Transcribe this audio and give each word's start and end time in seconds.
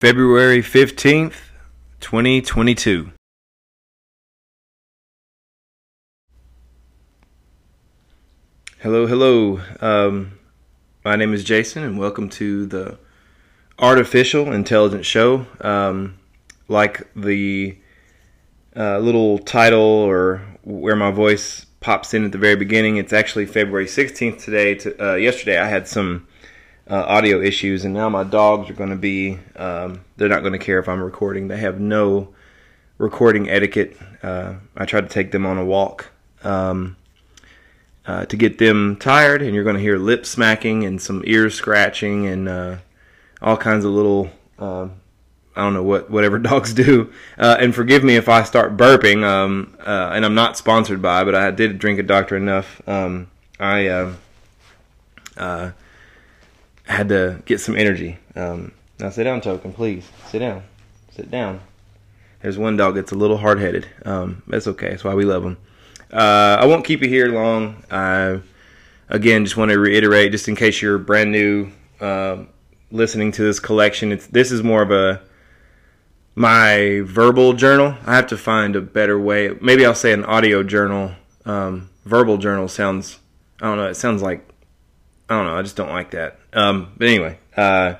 February 0.00 0.62
15th, 0.62 1.34
2022. 1.98 3.10
Hello, 8.78 9.08
hello. 9.08 9.60
Um, 9.80 10.38
my 11.04 11.16
name 11.16 11.34
is 11.34 11.42
Jason, 11.42 11.82
and 11.82 11.98
welcome 11.98 12.28
to 12.28 12.66
the 12.66 12.96
Artificial 13.80 14.52
Intelligence 14.52 15.04
Show. 15.04 15.46
Um, 15.60 16.20
like 16.68 17.12
the 17.16 17.76
uh, 18.76 19.00
little 19.00 19.40
title 19.40 19.80
or 19.80 20.42
where 20.62 20.94
my 20.94 21.10
voice 21.10 21.66
pops 21.80 22.14
in 22.14 22.24
at 22.24 22.30
the 22.30 22.38
very 22.38 22.54
beginning, 22.54 22.98
it's 22.98 23.12
actually 23.12 23.46
February 23.46 23.86
16th 23.86 24.44
today. 24.44 24.76
To, 24.76 25.10
uh, 25.10 25.14
yesterday, 25.16 25.58
I 25.58 25.66
had 25.66 25.88
some 25.88 26.28
uh, 26.90 27.04
audio 27.06 27.40
issues, 27.40 27.84
and 27.84 27.92
now 27.92 28.08
my 28.08 28.24
dogs 28.24 28.70
are 28.70 28.74
going 28.74 28.90
to 28.90 28.96
be, 28.96 29.38
um, 29.56 30.04
they're 30.16 30.28
not 30.28 30.40
going 30.40 30.52
to 30.52 30.58
care 30.58 30.78
if 30.78 30.88
I'm 30.88 31.02
recording. 31.02 31.48
They 31.48 31.58
have 31.58 31.80
no 31.80 32.28
recording 32.96 33.48
etiquette. 33.48 33.96
Uh, 34.22 34.54
I 34.76 34.84
tried 34.86 35.02
to 35.02 35.08
take 35.08 35.30
them 35.30 35.44
on 35.44 35.58
a 35.58 35.64
walk 35.64 36.10
um, 36.42 36.96
uh, 38.06 38.24
to 38.26 38.36
get 38.36 38.58
them 38.58 38.96
tired, 38.96 39.42
and 39.42 39.54
you're 39.54 39.64
going 39.64 39.76
to 39.76 39.82
hear 39.82 39.98
lip 39.98 40.24
smacking 40.24 40.84
and 40.84 41.00
some 41.00 41.22
ear 41.26 41.50
scratching 41.50 42.26
and 42.26 42.48
uh, 42.48 42.76
all 43.42 43.56
kinds 43.56 43.84
of 43.84 43.92
little. 43.92 44.30
Uh, 44.58 44.88
I 45.54 45.62
don't 45.62 45.74
know 45.74 45.82
what 45.82 46.10
whatever 46.10 46.38
dogs 46.38 46.72
do, 46.72 47.12
uh, 47.36 47.56
and 47.60 47.74
forgive 47.74 48.02
me 48.02 48.16
if 48.16 48.30
I 48.30 48.44
start 48.44 48.78
burping. 48.78 49.24
Um, 49.24 49.76
and 49.84 50.24
I'm 50.24 50.34
not 50.34 50.56
sponsored 50.56 51.02
by, 51.02 51.24
but 51.24 51.34
I 51.34 51.50
did 51.50 51.78
drink 51.78 51.98
a 51.98 52.02
Doctor 52.02 52.38
Enuf. 52.38 52.88
Um, 52.88 53.30
I 53.60 54.14
had 56.92 57.08
to 57.10 57.42
get 57.44 57.60
some 57.60 57.76
energy. 57.76 58.18
Um, 58.34 58.72
now 58.98 59.10
sit 59.10 59.24
down, 59.24 59.40
Token, 59.40 59.72
please. 59.72 60.08
Sit 60.28 60.40
down. 60.40 60.62
Sit 61.10 61.30
down. 61.30 61.60
There's 62.42 62.58
one 62.58 62.76
dog 62.76 62.94
that's 62.94 63.12
a 63.12 63.16
little 63.16 63.36
hard 63.36 63.60
headed. 63.60 63.86
Um, 64.04 64.42
that's 64.46 64.66
okay. 64.68 64.90
That's 64.90 65.04
why 65.04 65.14
we 65.14 65.24
love 65.24 65.42
them. 65.42 65.56
Uh, 66.12 66.56
I 66.60 66.66
won't 66.66 66.84
keep 66.84 67.02
you 67.02 67.08
here 67.08 67.28
long. 67.28 67.82
I, 67.90 68.40
again, 69.08 69.44
just 69.44 69.56
want 69.56 69.70
to 69.70 69.78
reiterate, 69.78 70.32
just 70.32 70.48
in 70.48 70.56
case 70.56 70.80
you're 70.80 70.98
brand 70.98 71.32
new 71.32 71.70
uh, 72.00 72.44
listening 72.90 73.32
to 73.32 73.42
this 73.42 73.60
collection, 73.60 74.12
it's 74.12 74.26
this 74.26 74.50
is 74.50 74.62
more 74.62 74.82
of 74.82 74.90
a 74.90 75.20
my 76.34 77.00
verbal 77.04 77.52
journal. 77.52 77.96
I 78.06 78.14
have 78.14 78.28
to 78.28 78.38
find 78.38 78.76
a 78.76 78.80
better 78.80 79.18
way. 79.18 79.56
Maybe 79.60 79.84
I'll 79.84 79.94
say 79.94 80.12
an 80.12 80.24
audio 80.24 80.62
journal. 80.62 81.12
Um, 81.44 81.90
verbal 82.04 82.38
journal 82.38 82.68
sounds. 82.68 83.18
I 83.60 83.66
don't 83.66 83.76
know. 83.76 83.88
It 83.88 83.96
sounds 83.96 84.22
like 84.22 84.48
I 85.28 85.36
don't 85.36 85.46
know. 85.46 85.56
I 85.56 85.62
just 85.62 85.76
don't 85.76 85.90
like 85.90 86.12
that. 86.12 86.38
Um, 86.52 86.92
but 86.96 87.08
anyway, 87.08 87.38
uh, 87.56 87.94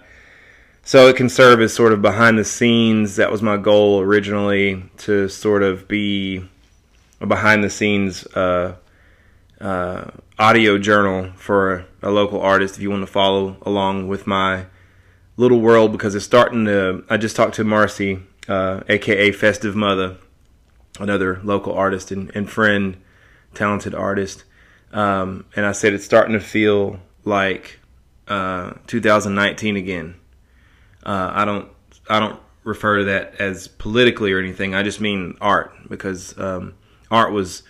so 0.83 1.09
it 1.09 1.17
can 1.17 1.29
serve 1.29 1.61
as 1.61 1.75
sort 1.75 1.93
of 1.93 2.01
behind 2.01 2.39
the 2.39 2.45
scenes. 2.45 3.17
That 3.17 3.31
was 3.31 3.43
my 3.43 3.59
goal 3.59 4.01
originally 4.01 4.85
to 4.99 5.29
sort 5.29 5.63
of 5.63 5.87
be 5.87 6.43
a 7.21 7.27
behind 7.27 7.63
the 7.63 7.71
scenes 7.71 8.27
uh, 8.29 8.77
uh, 9.61 10.11
audio 10.39 10.79
journal 10.79 11.33
for 11.37 11.85
a 12.03 12.11
local 12.11 12.41
artist. 12.41 12.77
If 12.77 12.83
you 12.83 12.91
want 12.91 13.03
to 13.03 13.13
follow 13.13 13.59
along 13.63 14.09
with 14.09 14.27
my 14.27 14.67
little 15.37 15.61
world, 15.61 15.93
because 15.93 16.15
it's 16.15 16.25
starting 16.25 16.65
to. 16.65 17.05
I 17.11 17.19
just 17.19 17.37
talked 17.37 17.57
to 17.57 17.65
Marcy, 17.65 18.21
aka 18.49 19.29
uh, 19.29 19.33
Festive 19.33 19.77
Mother, 19.77 20.17
another 20.99 21.41
local 21.45 21.75
artist 21.75 22.11
and, 22.11 22.31
and 22.35 22.49
friend, 22.49 22.97
talented 23.53 23.95
artist. 23.95 24.45
Um, 24.91 25.45
and 25.55 25.67
I 25.67 25.73
said 25.73 25.93
it's 25.93 26.07
starting 26.07 26.33
to 26.33 26.41
feel 26.41 26.99
like 27.29 27.79
uh, 28.27 28.73
2019 28.87 29.77
again. 29.77 30.15
Uh, 31.05 31.31
I 31.33 31.45
don't 31.45 31.69
I 32.09 32.19
don't 32.19 32.41
refer 32.65 32.99
to 32.99 33.05
that 33.05 33.37
as 33.41 33.69
politically 33.69 34.33
or 34.33 34.39
anything. 34.39 34.75
I 34.75 34.83
just 34.83 35.01
mean 35.01 35.37
art 35.41 35.73
because 35.89 36.37
um, 36.39 36.75
art 37.11 37.33
was 37.33 37.63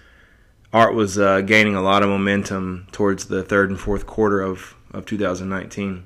art 0.73 0.95
was 0.95 1.19
uh, 1.19 1.43
gaining 1.43 1.75
a 1.75 1.83
lot 1.83 2.03
of 2.03 2.09
momentum 2.09 2.87
towards 2.93 3.27
the 3.27 3.43
third 3.43 3.71
and 3.71 3.79
fourth 3.79 4.07
quarter 4.07 4.41
of 4.41 4.75
of 4.93 5.05
2019. 5.05 6.05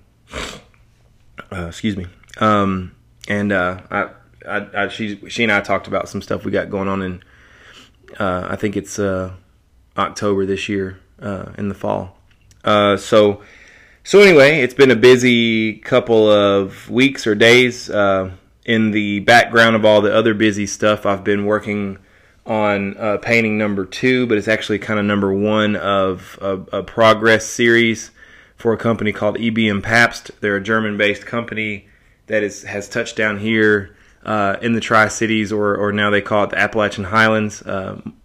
Uh, 1.53 1.67
excuse 1.67 1.97
me. 1.97 2.07
Um, 2.39 2.95
and 3.29 3.53
uh, 3.53 3.81
I, 3.91 4.11
I, 4.47 4.85
I, 4.85 4.89
she 4.89 5.29
she 5.29 5.43
and 5.43 5.53
I 5.53 5.61
talked 5.61 5.87
about 5.87 6.09
some 6.09 6.23
stuff 6.23 6.45
we 6.45 6.51
got 6.51 6.71
going 6.71 6.89
on 6.89 7.03
in 7.03 7.23
uh, 8.19 8.47
I 8.51 8.57
think 8.57 8.77
it's 8.77 8.99
October 9.97 10.45
this 10.45 10.69
year 10.69 10.99
in 11.21 11.69
the 11.69 11.75
fall. 11.75 12.19
Uh, 12.65 12.97
so, 12.97 13.43
so 14.05 14.21
anyway, 14.21 14.61
it's 14.61 14.75
been 14.75 14.91
a 14.91 14.97
busy 14.97 15.75
couple 15.75 16.31
of 16.31 16.89
weeks 16.91 17.27
or 17.27 17.34
days. 17.34 17.91
Uh, 17.91 18.33
in 18.65 18.93
the 18.93 19.21
background 19.21 19.75
of 19.75 19.84
all 19.84 20.00
the 20.00 20.15
other 20.15 20.34
busy 20.34 20.67
stuff, 20.67 21.05
I've 21.05 21.25
been 21.25 21.47
working 21.47 21.99
on 22.47 22.97
uh, 22.97 23.19
painting 23.19 23.59
number 23.59 23.84
two, 23.84 24.27
but 24.27 24.39
it's 24.39 24.49
actually 24.49 24.78
kind 24.78 24.99
of 24.99 25.06
number 25.06 25.33
one 25.33 25.77
of 25.77 26.39
a, 26.41 26.59
a, 26.78 26.83
progress 26.83 27.47
series 27.47 28.11
for 28.56 28.73
a 28.73 28.77
company 28.77 29.12
called 29.12 29.37
EBM 29.37 29.83
Papst. 29.83 30.33
They're 30.41 30.56
a 30.56 30.62
German-based 30.62 31.25
company 31.25 31.89
that 32.27 32.43
is 32.43 32.62
has 32.65 32.89
touched 32.89 33.17
down 33.17 33.39
here 33.39 33.97
uh, 34.25 34.56
in 34.61 34.73
the 34.73 34.81
Tri 34.81 35.09
Cities, 35.09 35.53
or 35.53 35.77
or 35.77 35.93
now 35.93 36.11
they 36.11 36.21
call 36.21 36.44
it 36.44 36.50
the 36.50 36.59
Appalachian 36.59 37.05
Highlands. 37.05 37.62
Um, 37.65 38.17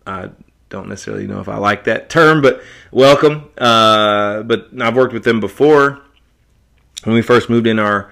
don't 0.70 0.90
necessarily 0.90 1.28
know 1.28 1.40
if 1.40 1.48
I 1.48 1.58
like 1.58 1.86
that 1.86 2.10
term, 2.10 2.42
but 2.42 2.62
welcome. 2.92 3.50
Uh, 3.58 4.44
but 4.44 4.70
I've 4.80 4.96
worked 4.96 5.14
with 5.14 5.24
them 5.24 5.40
before. 5.40 6.02
When 7.04 7.16
we 7.16 7.22
first 7.22 7.50
moved 7.50 7.68
in 7.68 7.80
our 7.80 8.12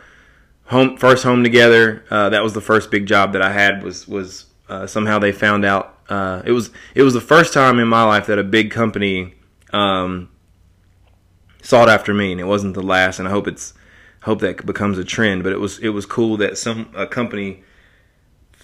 home, 0.65 0.97
first 0.97 1.23
home 1.23 1.43
together, 1.43 2.05
uh, 2.09 2.29
that 2.29 2.43
was 2.43 2.53
the 2.53 2.61
first 2.61 2.91
big 2.91 3.05
job 3.05 3.33
that 3.33 3.41
I 3.41 3.51
had. 3.51 3.83
Was 3.83 4.07
was 4.07 4.45
uh, 4.69 4.87
somehow 4.87 5.19
they 5.19 5.31
found 5.31 5.65
out. 5.65 5.99
Uh, 6.07 6.43
it 6.45 6.51
was 6.51 6.69
it 6.93 7.01
was 7.03 7.13
the 7.13 7.21
first 7.21 7.53
time 7.53 7.79
in 7.79 7.87
my 7.87 8.03
life 8.03 8.27
that 8.27 8.39
a 8.39 8.43
big 8.43 8.71
company 8.71 9.33
um, 9.73 10.29
sought 11.61 11.89
after 11.89 12.13
me, 12.13 12.31
and 12.31 12.39
it 12.39 12.45
wasn't 12.45 12.73
the 12.73 12.83
last. 12.83 13.19
And 13.19 13.27
I 13.27 13.31
hope 13.31 13.47
it's 13.47 13.73
hope 14.21 14.39
that 14.39 14.65
becomes 14.65 14.97
a 14.97 15.03
trend. 15.03 15.43
But 15.43 15.51
it 15.51 15.59
was 15.59 15.79
it 15.79 15.89
was 15.89 16.05
cool 16.05 16.37
that 16.37 16.57
some 16.57 16.89
a 16.95 17.07
company 17.07 17.63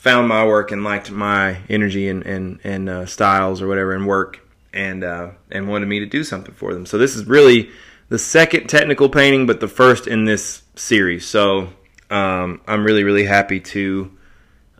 found 0.02 0.28
my 0.28 0.44
work 0.44 0.72
and 0.72 0.84
liked 0.84 1.12
my 1.12 1.60
energy 1.70 2.10
and 2.10 2.26
and 2.26 2.60
and 2.64 2.90
uh, 2.90 3.06
styles 3.06 3.62
or 3.62 3.68
whatever 3.68 3.94
and 3.94 4.08
work 4.08 4.40
and 4.74 5.04
uh, 5.04 5.30
and 5.52 5.68
wanted 5.68 5.86
me 5.86 6.00
to 6.00 6.08
do 6.08 6.24
something 6.24 6.56
for 6.56 6.74
them. 6.74 6.88
So 6.88 6.98
this 6.98 7.16
is 7.16 7.26
really 7.26 7.70
the 8.10 8.18
second 8.18 8.68
technical 8.68 9.10
painting, 9.10 9.46
but 9.46 9.60
the 9.60 9.68
first 9.68 10.08
in 10.08 10.26
this 10.26 10.64
series. 10.76 11.28
So 11.28 11.70
um, 12.10 12.62
I'm 12.66 12.84
really 12.84 13.04
really 13.04 13.26
happy 13.26 13.60
to 13.60 14.12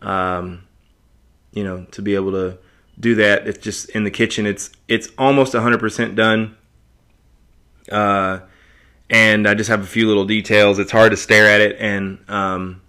um, 0.00 0.64
you 1.52 1.62
know 1.62 1.84
to 1.92 2.02
be 2.02 2.16
able 2.16 2.32
to 2.32 2.58
do 2.98 3.14
that. 3.14 3.46
It's 3.46 3.58
just 3.58 3.90
in 3.90 4.02
the 4.02 4.10
kitchen. 4.10 4.44
It's 4.44 4.70
it's 4.88 5.08
almost 5.16 5.54
100% 5.54 6.16
done. 6.16 6.56
Uh, 7.90 8.40
and 9.08 9.46
I 9.46 9.54
just 9.54 9.70
have 9.70 9.82
a 9.82 9.86
few 9.86 10.08
little 10.08 10.24
details. 10.24 10.80
It's 10.80 10.90
hard 10.90 11.12
to 11.12 11.16
stare 11.16 11.46
at 11.46 11.60
it 11.60 11.76
and 11.78 12.18
um, 12.28 12.82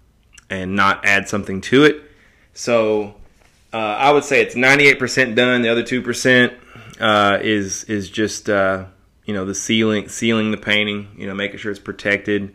and 0.50 0.74
not 0.74 1.04
add 1.04 1.28
something 1.28 1.60
to 1.60 1.84
it. 1.84 2.03
So 2.54 3.14
uh, 3.72 3.76
I 3.76 4.12
would 4.12 4.24
say 4.24 4.40
it's 4.40 4.54
98% 4.54 5.34
done. 5.34 5.62
The 5.62 5.68
other 5.68 5.82
two 5.82 6.00
percent 6.00 6.54
uh, 7.00 7.38
is 7.42 7.84
is 7.84 8.08
just 8.08 8.48
uh, 8.48 8.86
you 9.24 9.34
know 9.34 9.44
the 9.44 9.54
sealing 9.54 10.08
sealing 10.08 10.52
the 10.52 10.56
painting. 10.56 11.08
You 11.18 11.26
know, 11.26 11.34
making 11.34 11.58
sure 11.58 11.72
it's 11.72 11.80
protected, 11.80 12.54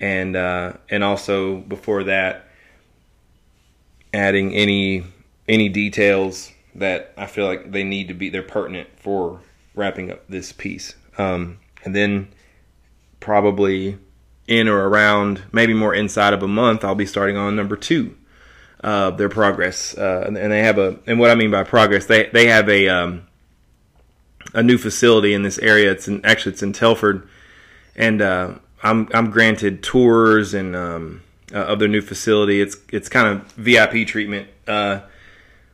and 0.00 0.36
uh, 0.36 0.74
and 0.90 1.04
also 1.04 1.58
before 1.58 2.04
that, 2.04 2.48
adding 4.12 4.52
any 4.52 5.04
any 5.48 5.68
details 5.68 6.52
that 6.74 7.12
I 7.16 7.26
feel 7.26 7.46
like 7.46 7.70
they 7.70 7.84
need 7.84 8.08
to 8.08 8.14
be 8.14 8.28
they're 8.28 8.42
pertinent 8.42 8.88
for 8.96 9.40
wrapping 9.74 10.10
up 10.10 10.26
this 10.28 10.52
piece. 10.52 10.94
Um, 11.16 11.58
and 11.84 11.94
then 11.94 12.28
probably 13.20 13.98
in 14.46 14.66
or 14.66 14.88
around 14.88 15.44
maybe 15.52 15.74
more 15.74 15.94
inside 15.94 16.32
of 16.32 16.42
a 16.42 16.48
month, 16.48 16.84
I'll 16.84 16.94
be 16.94 17.06
starting 17.06 17.36
on 17.36 17.54
number 17.54 17.76
two 17.76 18.16
uh, 18.82 19.10
their 19.10 19.28
progress, 19.28 19.96
uh, 19.96 20.24
and, 20.26 20.36
and, 20.36 20.52
they 20.52 20.62
have 20.62 20.78
a. 20.78 20.98
And 21.06 21.18
what 21.18 21.30
I 21.30 21.34
mean 21.34 21.50
by 21.50 21.64
progress, 21.64 22.06
they 22.06 22.26
they 22.26 22.46
have 22.46 22.68
a 22.68 22.88
um, 22.88 23.26
a 24.54 24.62
new 24.62 24.78
facility 24.78 25.34
in 25.34 25.42
this 25.42 25.58
area. 25.58 25.90
It's 25.90 26.06
in, 26.06 26.24
actually 26.24 26.52
it's 26.52 26.62
in 26.62 26.72
Telford, 26.72 27.28
and 27.96 28.22
uh, 28.22 28.54
I'm 28.82 29.08
I'm 29.12 29.30
granted 29.30 29.82
tours 29.82 30.54
and 30.54 30.76
um, 30.76 31.22
uh, 31.52 31.58
of 31.58 31.78
their 31.78 31.88
new 31.88 32.02
facility. 32.02 32.60
It's 32.60 32.76
it's 32.92 33.08
kind 33.08 33.26
of 33.26 33.52
VIP 33.52 34.06
treatment, 34.06 34.48
uh, 34.68 35.00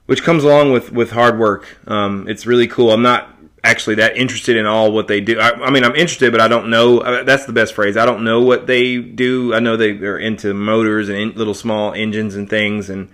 which 0.07 0.23
comes 0.23 0.45
along 0.45 0.73
with 0.73 0.91
with 0.91 1.11
hard 1.11 1.39
work. 1.39 1.79
Um, 1.87 2.27
it's 2.29 2.47
really 2.47 2.67
cool. 2.67 2.91
I'm 2.91 3.03
not 3.03 3.34
actually 3.65 3.97
that 3.97 4.17
interested 4.17 4.57
in 4.57 4.67
all 4.67 4.93
what 4.93 5.09
they 5.09 5.21
do. 5.21 5.41
I, 5.41 5.53
I, 5.53 5.71
mean, 5.71 5.85
I'm 5.85 5.97
interested, 5.97 6.31
but 6.31 6.41
I 6.41 6.49
don't 6.49 6.69
know. 6.69 6.99
Uh, 6.99 7.25
that's 7.25 7.47
the 7.47 7.53
best 7.53 7.75
phrase. 7.75 7.97
I 7.97 8.05
don't 8.05 8.23
know 8.23 8.43
what 8.43 8.67
they 8.67 8.99
do. 8.99 9.55
I 9.55 9.59
know 9.59 9.77
they, 9.77 9.93
they're 9.93 10.19
into 10.19 10.53
motors 10.53 11.09
and 11.09 11.19
in, 11.19 11.33
little 11.33 11.55
small 11.55 11.95
engines 11.95 12.37
and 12.37 12.49
things, 12.49 12.91
and 12.91 13.09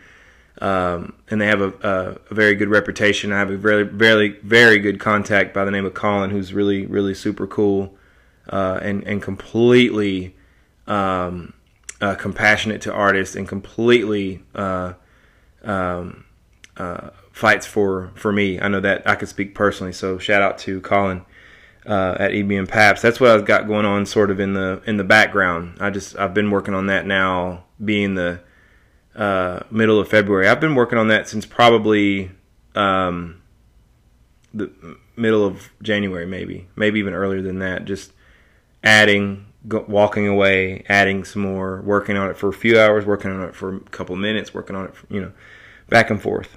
um, 0.60 1.14
and 1.30 1.40
they 1.40 1.46
have 1.46 1.62
a, 1.62 1.72
a, 1.82 2.16
a, 2.30 2.34
very 2.34 2.54
good 2.54 2.68
reputation. 2.68 3.32
I 3.32 3.38
have 3.38 3.50
a 3.50 3.56
very, 3.56 3.84
very, 3.84 4.30
very 4.42 4.78
good 4.78 5.00
contact 5.00 5.54
by 5.54 5.64
the 5.64 5.70
name 5.70 5.86
of 5.86 5.94
Colin, 5.94 6.28
who's 6.28 6.52
really, 6.52 6.84
really 6.84 7.14
super 7.14 7.46
cool 7.46 7.96
uh, 8.50 8.78
and 8.82 9.04
and 9.04 9.22
completely 9.22 10.34
um, 10.86 11.54
uh, 12.00 12.16
compassionate 12.16 12.82
to 12.82 12.92
artists 12.92 13.36
and 13.36 13.48
completely. 13.48 14.42
Uh, 14.54 14.94
um, 15.62 16.24
uh, 16.76 17.10
fights 17.40 17.66
for 17.66 18.12
for 18.14 18.32
me. 18.32 18.60
I 18.60 18.68
know 18.68 18.80
that 18.80 19.08
I 19.08 19.14
could 19.14 19.28
speak 19.28 19.54
personally. 19.54 19.92
So 19.92 20.18
shout 20.18 20.42
out 20.42 20.58
to 20.58 20.80
Colin 20.82 21.24
uh, 21.86 22.16
at 22.20 22.32
EBM 22.32 22.68
Papst. 22.68 23.00
That's 23.00 23.18
what 23.18 23.30
I've 23.30 23.46
got 23.46 23.66
going 23.66 23.86
on, 23.86 24.04
sort 24.04 24.30
of 24.30 24.38
in 24.38 24.52
the 24.52 24.82
in 24.86 24.98
the 24.98 25.04
background. 25.04 25.78
I 25.80 25.88
just 25.88 26.16
I've 26.18 26.34
been 26.34 26.50
working 26.50 26.74
on 26.74 26.86
that 26.86 27.06
now, 27.06 27.64
being 27.82 28.14
the 28.14 28.40
uh, 29.16 29.60
middle 29.70 29.98
of 29.98 30.08
February. 30.08 30.48
I've 30.48 30.60
been 30.60 30.74
working 30.74 30.98
on 30.98 31.08
that 31.08 31.28
since 31.28 31.46
probably 31.46 32.30
um, 32.74 33.40
the 34.52 34.70
middle 35.16 35.44
of 35.44 35.70
January, 35.82 36.26
maybe 36.26 36.68
maybe 36.76 37.00
even 37.00 37.14
earlier 37.14 37.40
than 37.40 37.58
that. 37.60 37.86
Just 37.86 38.12
adding. 38.84 39.46
Go, 39.68 39.84
walking 39.86 40.26
away, 40.26 40.86
adding 40.88 41.22
some 41.22 41.42
more, 41.42 41.82
working 41.82 42.16
on 42.16 42.30
it 42.30 42.38
for 42.38 42.48
a 42.48 42.52
few 42.52 42.80
hours, 42.80 43.04
working 43.04 43.30
on 43.30 43.42
it 43.42 43.54
for 43.54 43.76
a 43.76 43.80
couple 43.80 44.16
minutes, 44.16 44.54
working 44.54 44.74
on 44.74 44.86
it, 44.86 44.94
for, 44.94 45.06
you 45.12 45.20
know, 45.20 45.32
back 45.90 46.08
and 46.08 46.22
forth. 46.22 46.56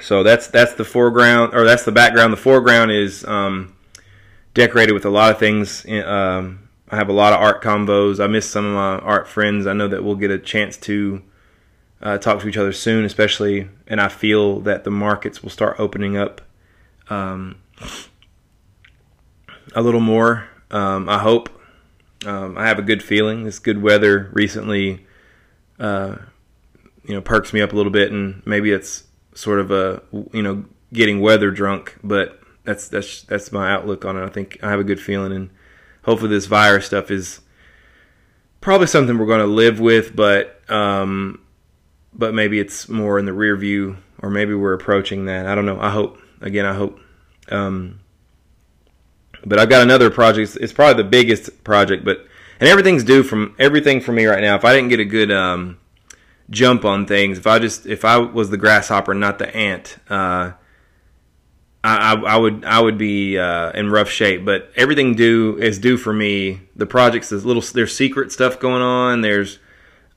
So 0.00 0.22
that's 0.22 0.46
that's 0.46 0.74
the 0.74 0.84
foreground, 0.84 1.54
or 1.54 1.64
that's 1.64 1.84
the 1.84 1.92
background. 1.92 2.32
The 2.32 2.38
foreground 2.38 2.92
is 2.92 3.24
um, 3.24 3.76
decorated 4.54 4.92
with 4.92 5.04
a 5.04 5.10
lot 5.10 5.32
of 5.32 5.38
things. 5.38 5.84
Um, 5.88 6.68
I 6.88 6.96
have 6.96 7.08
a 7.08 7.12
lot 7.12 7.32
of 7.32 7.40
art 7.40 7.62
combos. 7.62 8.22
I 8.22 8.26
miss 8.26 8.48
some 8.48 8.64
of 8.64 8.74
my 8.74 8.98
art 8.98 9.28
friends. 9.28 9.66
I 9.66 9.72
know 9.72 9.88
that 9.88 10.04
we'll 10.04 10.16
get 10.16 10.30
a 10.30 10.38
chance 10.38 10.76
to 10.78 11.22
uh, 12.02 12.18
talk 12.18 12.40
to 12.40 12.48
each 12.48 12.56
other 12.56 12.72
soon, 12.72 13.04
especially, 13.04 13.68
and 13.86 14.00
I 14.00 14.08
feel 14.08 14.60
that 14.60 14.84
the 14.84 14.90
markets 14.90 15.42
will 15.42 15.50
start 15.50 15.78
opening 15.78 16.16
up 16.16 16.40
um, 17.08 17.56
a 19.74 19.82
little 19.82 20.00
more. 20.00 20.48
Um, 20.70 21.08
I 21.08 21.18
hope. 21.18 21.48
Um, 22.26 22.58
I 22.58 22.66
have 22.66 22.78
a 22.78 22.82
good 22.82 23.02
feeling. 23.02 23.44
This 23.44 23.58
good 23.58 23.80
weather 23.82 24.30
recently, 24.32 25.06
uh, 25.78 26.16
you 27.04 27.14
know, 27.14 27.20
perks 27.20 27.52
me 27.52 27.60
up 27.60 27.72
a 27.72 27.76
little 27.76 27.92
bit, 27.92 28.12
and 28.12 28.42
maybe 28.44 28.72
it's 28.72 29.04
sort 29.34 29.60
of 29.60 29.70
a 29.70 30.02
you 30.32 30.42
know 30.42 30.64
getting 30.92 31.20
weather 31.20 31.50
drunk, 31.50 31.96
but 32.02 32.40
that's 32.64 32.88
that's 32.88 33.22
that's 33.22 33.52
my 33.52 33.70
outlook 33.70 34.04
on 34.04 34.16
it. 34.16 34.24
I 34.24 34.28
think 34.28 34.58
I 34.62 34.70
have 34.70 34.80
a 34.80 34.84
good 34.84 35.00
feeling, 35.00 35.32
and 35.32 35.50
hopefully 36.02 36.30
this 36.30 36.46
virus 36.46 36.86
stuff 36.86 37.10
is 37.10 37.40
probably 38.60 38.86
something 38.86 39.18
we're 39.18 39.26
going 39.26 39.40
to 39.40 39.46
live 39.46 39.80
with, 39.80 40.14
but 40.14 40.60
um, 40.70 41.40
but 42.12 42.34
maybe 42.34 42.60
it's 42.60 42.88
more 42.88 43.18
in 43.18 43.24
the 43.24 43.32
rear 43.32 43.56
view, 43.56 43.96
or 44.20 44.30
maybe 44.30 44.54
we're 44.54 44.74
approaching 44.74 45.26
that. 45.26 45.46
I 45.46 45.54
don't 45.54 45.66
know. 45.66 45.80
I 45.80 45.90
hope 45.90 46.18
again. 46.40 46.66
I 46.66 46.74
hope. 46.74 47.00
Um, 47.50 48.00
but 49.44 49.58
I've 49.58 49.70
got 49.70 49.82
another 49.82 50.10
project. 50.10 50.58
It's 50.60 50.72
probably 50.72 51.02
the 51.02 51.08
biggest 51.08 51.64
project, 51.64 52.04
but 52.04 52.26
and 52.60 52.68
everything's 52.68 53.04
due 53.04 53.22
from 53.22 53.54
everything 53.58 54.00
for 54.00 54.12
me 54.12 54.26
right 54.26 54.42
now. 54.42 54.54
If 54.54 54.64
I 54.64 54.74
didn't 54.74 54.90
get 54.90 55.00
a 55.00 55.04
good 55.04 55.32
um, 55.32 55.79
jump 56.50 56.84
on 56.84 57.06
things. 57.06 57.38
If 57.38 57.46
I 57.46 57.58
just 57.58 57.86
if 57.86 58.04
I 58.04 58.18
was 58.18 58.50
the 58.50 58.56
grasshopper, 58.56 59.14
not 59.14 59.38
the 59.38 59.54
ant, 59.54 59.96
uh, 60.08 60.52
I, 61.82 62.12
I, 62.14 62.36
would 62.36 62.64
I 62.64 62.80
would 62.80 62.98
be 62.98 63.38
uh, 63.38 63.70
in 63.70 63.90
rough 63.90 64.10
shape. 64.10 64.44
But 64.44 64.70
everything 64.76 65.14
due 65.14 65.56
is 65.58 65.78
due 65.78 65.96
for 65.96 66.12
me. 66.12 66.60
The 66.76 66.86
projects 66.86 67.32
is 67.32 67.44
little 67.44 67.62
there's 67.72 67.96
secret 67.96 68.32
stuff 68.32 68.60
going 68.60 68.82
on. 68.82 69.22
There's 69.22 69.58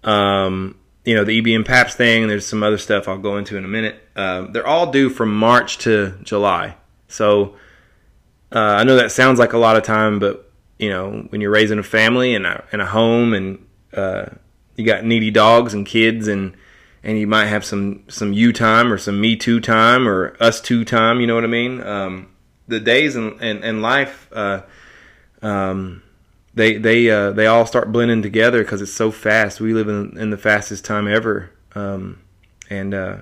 um, 0.04 0.78
you 1.06 1.16
know 1.16 1.24
the 1.24 1.42
EBM 1.42 1.66
Papst 1.66 1.96
thing. 1.96 2.28
There's 2.28 2.46
some 2.46 2.64
other 2.64 2.78
stuff 2.78 3.08
I'll 3.08 3.18
go 3.18 3.38
into 3.38 3.58
in 3.58 3.64
a 3.64 3.70
minute. 3.70 4.02
Uh, 4.16 4.48
they're 4.52 4.68
all 4.68 4.92
due 4.92 5.10
from 5.10 5.34
March 5.34 5.78
to 5.80 6.18
July. 6.24 6.76
So 7.08 7.56
uh, 8.52 8.60
I 8.60 8.84
know 8.84 8.98
that 8.98 9.12
sounds 9.12 9.40
like 9.40 9.54
a 9.54 9.58
lot 9.58 9.78
of 9.78 9.84
time, 9.84 10.20
but 10.20 10.52
you 10.80 10.90
know 10.90 11.28
when 11.30 11.40
you're 11.40 11.52
raising 11.52 11.80
a 11.80 11.84
family 11.84 12.36
and 12.36 12.46
a, 12.46 12.66
and 12.72 12.82
a 12.82 12.86
home 12.86 13.34
and 13.34 13.66
uh, 13.94 14.26
you 14.76 14.86
got 14.86 15.04
needy 15.04 15.32
dogs 15.32 15.74
and 15.74 15.86
kids 15.86 16.28
and 16.28 16.56
and 17.04 17.20
you 17.20 17.28
might 17.28 17.46
have 17.46 17.66
some 17.66 18.04
some 18.08 18.34
you 18.34 18.54
time 18.54 18.92
or 18.92 18.98
some 18.98 19.20
me 19.20 19.36
too 19.36 19.60
time 19.60 20.08
or 20.08 20.36
us 20.40 20.62
too 20.62 20.86
time. 20.86 21.20
You 21.20 21.28
know 21.28 21.36
what 21.36 21.44
I 21.44 21.48
mean? 21.48 21.82
Um, 21.84 22.30
the 22.68 22.80
days 22.80 23.16
and 23.16 23.42
and, 23.42 23.64
and 23.64 23.82
life, 23.82 24.30
uh, 24.32 24.62
um, 25.42 26.02
they 26.54 26.78
they 26.78 27.10
uh, 27.10 27.32
they 27.32 27.46
all 27.46 27.66
start 27.66 27.92
blending 27.92 28.22
together 28.22 28.64
because 28.64 28.82
it's 28.82 28.94
so 28.94 29.12
fast. 29.12 29.60
We 29.60 29.74
live 29.74 29.90
in 29.90 30.18
in 30.18 30.30
the 30.30 30.38
fastest 30.38 30.86
time 30.86 31.08
ever, 31.08 31.52
um, 31.76 32.22
and 32.70 32.94
uh, 32.94 33.18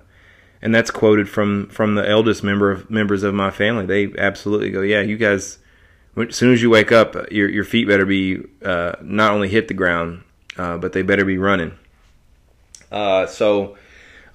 and 0.62 0.74
that's 0.74 0.92
quoted 0.92 1.28
from 1.28 1.68
from 1.70 1.96
the 1.96 2.08
eldest 2.08 2.44
member 2.44 2.72
of 2.72 2.90
members 2.90 3.24
of 3.24 3.34
my 3.34 3.50
family. 3.50 3.86
They 3.86 4.14
absolutely 4.18 4.70
go, 4.70 4.82
yeah, 4.82 5.02
you 5.02 5.18
guys. 5.18 5.58
As 6.18 6.36
soon 6.36 6.52
as 6.52 6.62
you 6.62 6.70
wake 6.70 6.92
up, 6.92 7.16
your 7.32 7.50
your 7.50 7.64
feet 7.64 7.88
better 7.88 8.06
be 8.06 8.44
uh, 8.64 8.96
not 9.02 9.32
only 9.32 9.48
hit 9.48 9.70
the 9.70 9.74
ground, 9.74 10.24
uh, 10.62 10.78
but 10.78 10.94
they 10.94 11.02
better 11.02 11.26
be 11.26 11.40
running. 11.40 11.72
Uh, 12.92 13.26
so 13.26 13.76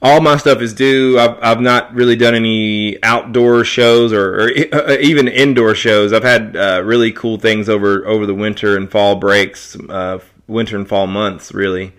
all 0.02 0.20
my 0.20 0.36
stuff 0.36 0.60
is 0.60 0.74
due. 0.74 1.16
I've, 1.20 1.38
I've 1.40 1.60
not 1.60 1.94
really 1.94 2.16
done 2.16 2.34
any 2.34 3.00
outdoor 3.04 3.62
shows 3.62 4.12
or, 4.12 4.40
or 4.40 4.50
uh, 4.72 4.96
even 5.00 5.28
indoor 5.28 5.76
shows. 5.76 6.12
I've 6.12 6.24
had 6.24 6.56
uh, 6.56 6.82
really 6.84 7.12
cool 7.12 7.38
things 7.38 7.68
over 7.68 8.04
over 8.06 8.26
the 8.26 8.34
winter 8.34 8.76
and 8.76 8.90
fall 8.90 9.14
breaks, 9.14 9.76
uh, 9.88 10.18
winter 10.48 10.76
and 10.76 10.88
fall 10.88 11.06
months. 11.06 11.52
Really, 11.52 11.92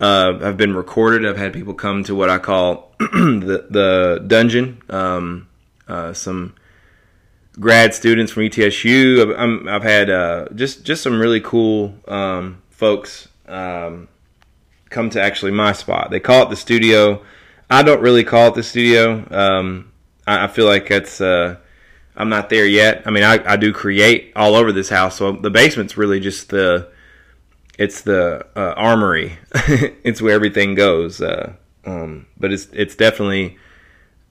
uh, 0.00 0.36
I've 0.42 0.56
been 0.56 0.74
recorded. 0.74 1.24
I've 1.24 1.38
had 1.38 1.52
people 1.52 1.74
come 1.74 2.02
to 2.04 2.14
what 2.14 2.30
I 2.30 2.38
call 2.38 2.92
the 2.98 3.66
the 3.70 4.24
dungeon. 4.26 4.82
Um, 4.90 5.46
some 6.12 6.56
grad 7.60 7.94
students 7.94 8.32
from 8.32 8.42
ETSU. 8.42 9.32
I've, 9.38 9.68
I've 9.68 9.82
had 9.84 10.56
just 10.56 10.84
just 10.84 11.04
some 11.04 11.20
really 11.20 11.40
cool 11.40 11.94
um, 12.08 12.62
folks 12.70 13.28
um, 13.46 14.08
come 14.90 15.10
to 15.10 15.20
actually 15.20 15.52
my 15.52 15.72
spot. 15.72 16.10
They 16.10 16.20
call 16.20 16.44
it 16.44 16.50
the 16.50 16.56
studio. 16.56 17.22
I 17.70 17.82
don't 17.82 18.00
really 18.00 18.24
call 18.24 18.48
it 18.48 18.54
the 18.54 18.62
studio. 18.62 19.26
Um, 19.30 19.92
I, 20.26 20.44
I, 20.44 20.48
feel 20.48 20.66
like 20.66 20.90
it's 20.90 21.20
uh, 21.20 21.56
I'm 22.16 22.28
not 22.28 22.48
there 22.48 22.66
yet. 22.66 23.02
I 23.06 23.10
mean, 23.10 23.24
I, 23.24 23.52
I 23.52 23.56
do 23.56 23.72
create 23.72 24.32
all 24.36 24.54
over 24.54 24.72
this 24.72 24.88
house, 24.88 25.16
so 25.16 25.32
the 25.32 25.50
basement's 25.50 25.96
really 25.96 26.20
just 26.20 26.50
the 26.50 26.90
it's 27.78 28.02
the 28.02 28.46
uh, 28.54 28.74
armory. 28.76 29.38
it's 30.04 30.22
where 30.22 30.34
everything 30.34 30.74
goes. 30.74 31.20
Uh, 31.20 31.54
um, 31.84 32.26
but 32.38 32.52
it's 32.52 32.68
it's 32.72 32.96
definitely 32.96 33.58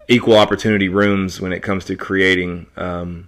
equal 0.08 0.38
opportunity 0.38 0.90
rooms 0.90 1.40
when 1.42 1.54
it 1.54 1.62
comes 1.62 1.86
to 1.86 1.96
creating. 1.96 2.68
Um, 2.78 3.28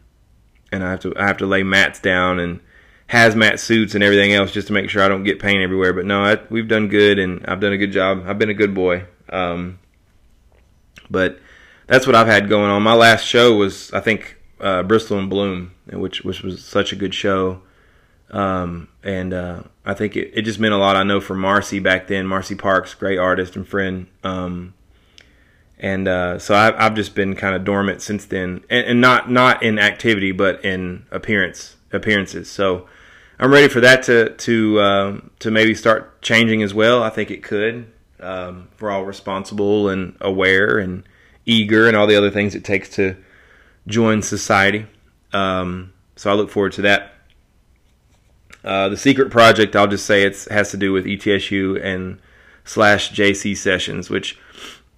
and 0.72 0.84
I 0.84 0.92
have 0.92 1.00
to 1.02 1.14
I 1.18 1.28
have 1.28 1.38
to 1.38 1.46
lay 1.46 1.64
mats 1.64 2.00
down 2.00 2.40
and 2.40 2.60
hazmat 3.10 3.60
suits 3.60 3.96
and 3.96 4.04
everything 4.04 4.34
else 4.34 4.52
just 4.52 4.68
to 4.68 4.74
make 4.74 4.90
sure 4.90 5.02
I 5.02 5.08
don't 5.08 5.24
get 5.24 5.40
paint 5.40 5.62
everywhere. 5.62 5.94
But 5.94 6.06
no, 6.06 6.24
I, 6.24 6.40
we've 6.50 6.68
done 6.68 6.88
good, 6.88 7.20
and 7.20 7.46
I've 7.46 7.60
done 7.60 7.74
a 7.74 7.78
good 7.78 7.92
job. 7.92 8.24
I've 8.26 8.40
been 8.40 8.50
a 8.50 8.56
good 8.56 8.74
boy. 8.74 9.06
Um, 9.30 9.80
but 11.10 11.40
that's 11.88 12.08
what 12.08 12.16
I've 12.16 12.28
had 12.28 12.50
going 12.50 12.70
on. 12.70 12.82
My 12.82 12.96
last 12.96 13.26
show 13.26 13.56
was, 13.56 13.92
I 13.94 14.00
think, 14.00 14.38
uh, 14.60 14.84
Bristol 14.84 15.20
and 15.20 15.30
Bloom, 15.30 15.74
which 15.92 16.24
which 16.24 16.42
was 16.42 16.64
such 16.64 16.92
a 16.92 16.96
good 16.96 17.14
show. 17.14 17.62
Um, 18.32 18.90
and 19.04 19.34
uh, 19.34 19.64
I 19.86 19.94
think 19.94 20.16
it, 20.16 20.32
it 20.34 20.42
just 20.42 20.60
meant 20.60 20.74
a 20.74 20.78
lot. 20.78 20.96
I 20.96 21.04
know 21.04 21.22
for 21.22 21.36
Marcy 21.36 21.80
back 21.80 22.08
then, 22.08 22.26
Marcy 22.26 22.56
Parks, 22.56 22.94
great 22.94 23.20
artist 23.20 23.56
and 23.56 23.68
friend. 23.68 24.08
Um, 24.24 24.74
and 25.86 26.08
uh, 26.08 26.40
so 26.40 26.56
I've, 26.56 26.74
I've 26.80 26.96
just 26.96 27.14
been 27.14 27.36
kind 27.36 27.56
of 27.56 27.64
dormant 27.64 28.02
since 28.02 28.26
then, 28.26 28.64
and, 28.72 28.88
and, 28.88 29.02
not 29.02 29.30
not 29.30 29.62
in 29.62 29.78
activity, 29.78 30.32
but 30.32 30.66
in 30.66 31.06
appearance 31.12 31.76
appearances. 31.94 32.50
So 32.50 32.88
I'm 33.38 33.52
ready 33.52 33.68
for 33.68 33.82
that 33.82 34.02
to 34.04 34.32
to 34.32 34.82
um, 34.82 35.30
to 35.40 35.52
maybe 35.52 35.76
start 35.76 36.24
changing 36.24 36.64
as 36.64 36.74
well. 36.74 37.04
I 37.04 37.12
think 37.12 37.30
it 37.30 37.44
could. 37.44 37.86
Um, 38.20 38.70
we're 38.80 38.90
all 38.90 39.06
responsible 39.06 39.88
and 39.90 40.18
aware 40.22 40.80
and 40.80 41.04
eager 41.46 41.88
and 41.88 41.96
all 41.96 42.08
the 42.08 42.16
other 42.16 42.32
things 42.32 42.56
it 42.56 42.64
takes 42.64 42.90
to 42.96 43.16
join 43.86 44.24
society. 44.24 44.88
Um, 45.34 45.94
so 46.16 46.32
I 46.32 46.34
look 46.34 46.50
forward 46.50 46.72
to 46.74 46.82
that. 46.82 47.14
Uh, 48.64 48.90
the 48.90 48.98
secret 48.98 49.30
project, 49.30 49.76
I'll 49.76 49.86
just 49.86 50.08
say 50.08 50.24
it 50.24 50.48
has 50.50 50.72
to 50.72 50.78
do 50.78 50.92
with 50.92 51.06
ETSU 51.06 51.80
and 51.84 52.20
slash 52.64 53.12
JC 53.12 53.56
sessions, 53.56 54.10
which 54.10 54.40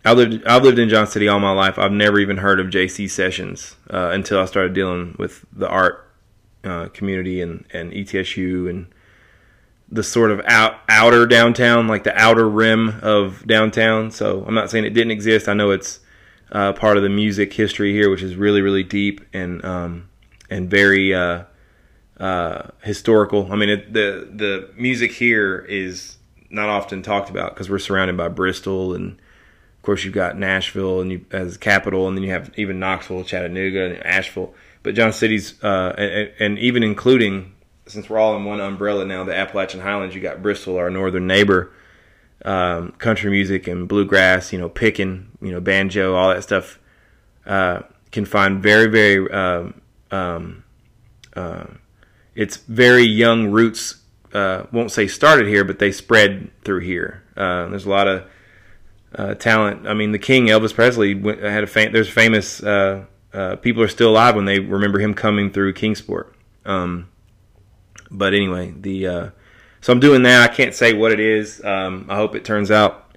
I 0.06 0.14
lived 0.14 0.46
I've 0.46 0.64
lived 0.64 0.80
in 0.80 0.90
Johnson 0.90 1.14
City 1.14 1.28
all 1.28 1.40
my 1.40 1.52
life. 1.52 1.78
I've 1.78 1.92
never 1.92 2.20
even 2.20 2.38
heard 2.38 2.60
of 2.60 2.68
JC 2.68 3.10
sessions 3.10 3.76
uh, 3.90 4.12
until 4.14 4.40
I 4.40 4.46
started 4.46 4.74
dealing 4.74 5.16
with 5.20 5.46
the 5.52 5.68
art 5.68 6.10
uh, 6.64 6.88
community 6.90 7.42
and, 7.42 7.66
and 7.72 7.92
ETSU 7.92 8.70
and 8.70 8.88
the 9.90 10.04
sort 10.04 10.32
of 10.32 10.42
out, 10.46 10.76
outer 10.90 11.26
downtown, 11.26 11.88
like 11.88 12.04
the 12.04 12.18
outer 12.18 12.48
rim 12.48 13.00
of 13.02 13.46
downtown. 13.48 14.12
So 14.12 14.44
I'm 14.46 14.54
not 14.54 14.70
saying 14.70 14.86
it 14.86 14.94
didn't 14.94 15.12
exist. 15.12 15.48
I 15.48 15.54
know 15.54 15.72
it's 15.72 16.00
uh, 16.52 16.74
part 16.74 16.98
of 16.98 17.04
the 17.04 17.10
music 17.10 17.54
history 17.54 17.94
here, 17.94 18.10
which 18.10 18.24
is 18.24 18.36
really 18.36 18.62
really 18.62 18.84
deep 18.84 19.22
and 19.34 19.64
um, 19.66 20.10
and 20.50 20.70
very 20.70 21.14
uh, 21.14 21.44
uh, 22.20 22.70
historical. 22.84 23.52
I 23.52 23.56
mean, 23.56 23.70
it, 23.70 23.94
the 23.94 24.30
the 24.34 24.70
music 24.76 25.12
here 25.12 25.60
is 25.60 26.18
not 26.50 26.70
often 26.70 27.02
talked 27.02 27.30
about 27.30 27.54
because 27.54 27.70
we're 27.70 27.80
surrounded 27.80 28.16
by 28.16 28.30
Bristol 28.30 28.94
and 28.94 29.20
course 29.88 30.04
you've 30.04 30.14
got 30.14 30.38
Nashville 30.38 31.00
and 31.00 31.12
you 31.12 31.26
as 31.32 31.58
capital, 31.58 32.10
and 32.10 32.18
then 32.18 32.24
you 32.24 32.32
have 32.32 32.52
even 32.58 32.78
Knoxville, 32.78 33.24
Chattanooga, 33.24 33.86
and 33.86 34.06
Asheville. 34.06 34.54
But 34.84 34.96
Johnson 34.96 35.18
City's 35.18 35.64
uh, 35.64 35.96
and, 35.98 36.32
and 36.40 36.60
even 36.60 36.84
including 36.84 37.56
since 37.86 38.10
we're 38.10 38.20
all 38.20 38.36
in 38.36 38.44
one 38.44 38.60
umbrella 38.60 39.06
now, 39.06 39.24
the 39.24 39.34
Appalachian 39.34 39.80
Highlands, 39.80 40.14
you 40.14 40.20
got 40.20 40.42
Bristol, 40.42 40.76
our 40.76 40.90
northern 40.90 41.26
neighbor, 41.26 41.72
um, 42.44 42.92
country 42.98 43.32
music 43.32 43.66
and 43.66 43.88
bluegrass, 43.88 44.52
you 44.52 44.60
know, 44.60 44.68
picking, 44.68 45.30
you 45.42 45.52
know, 45.52 45.62
banjo, 45.62 46.16
all 46.16 46.34
that 46.34 46.44
stuff, 46.44 46.80
uh, 47.46 47.80
can 48.12 48.26
find 48.26 48.62
very, 48.62 48.88
very, 48.88 49.32
um, 49.32 49.82
um, 50.12 50.66
uh, 51.34 51.66
it's 52.36 52.58
very 52.58 53.04
young 53.04 53.52
roots. 53.52 54.02
Uh, 54.34 54.66
won't 54.74 54.92
say 54.92 55.08
started 55.08 55.48
here, 55.48 55.64
but 55.64 55.80
they 55.80 55.94
spread 55.94 56.52
through 56.66 56.82
here. 56.82 57.24
Uh, 57.38 57.68
there's 57.70 57.86
a 57.86 57.90
lot 57.90 58.10
of 58.10 58.26
uh, 59.16 59.34
talent. 59.36 59.88
I 59.88 59.94
mean, 59.94 60.12
the 60.12 60.20
King 60.20 60.48
Elvis 60.48 60.74
Presley 60.74 61.14
had 61.20 61.64
a 61.64 61.68
fam- 61.68 61.92
there's 61.92 62.10
famous 62.10 62.62
uh, 63.38 63.56
people 63.58 63.84
are 63.84 63.88
still 63.88 64.10
alive 64.10 64.36
when 64.36 64.46
they 64.46 64.60
remember 64.60 65.00
him 65.00 65.14
coming 65.14 65.52
through 65.52 65.74
Kingsport. 65.74 66.34
Um, 66.66 67.10
but 68.10 68.34
anyway, 68.34 68.74
the 68.76 69.08
uh, 69.08 69.30
so 69.82 69.94
I'm 69.94 70.00
doing 70.00 70.24
that. 70.24 70.50
I 70.50 70.54
can't 70.54 70.74
say 70.74 70.94
what 70.94 71.12
it 71.12 71.20
is. 71.20 71.64
Um, 71.64 72.08
I 72.10 72.16
hope 72.16 72.36
it 72.36 72.46
turns 72.46 72.72
out 72.72 73.14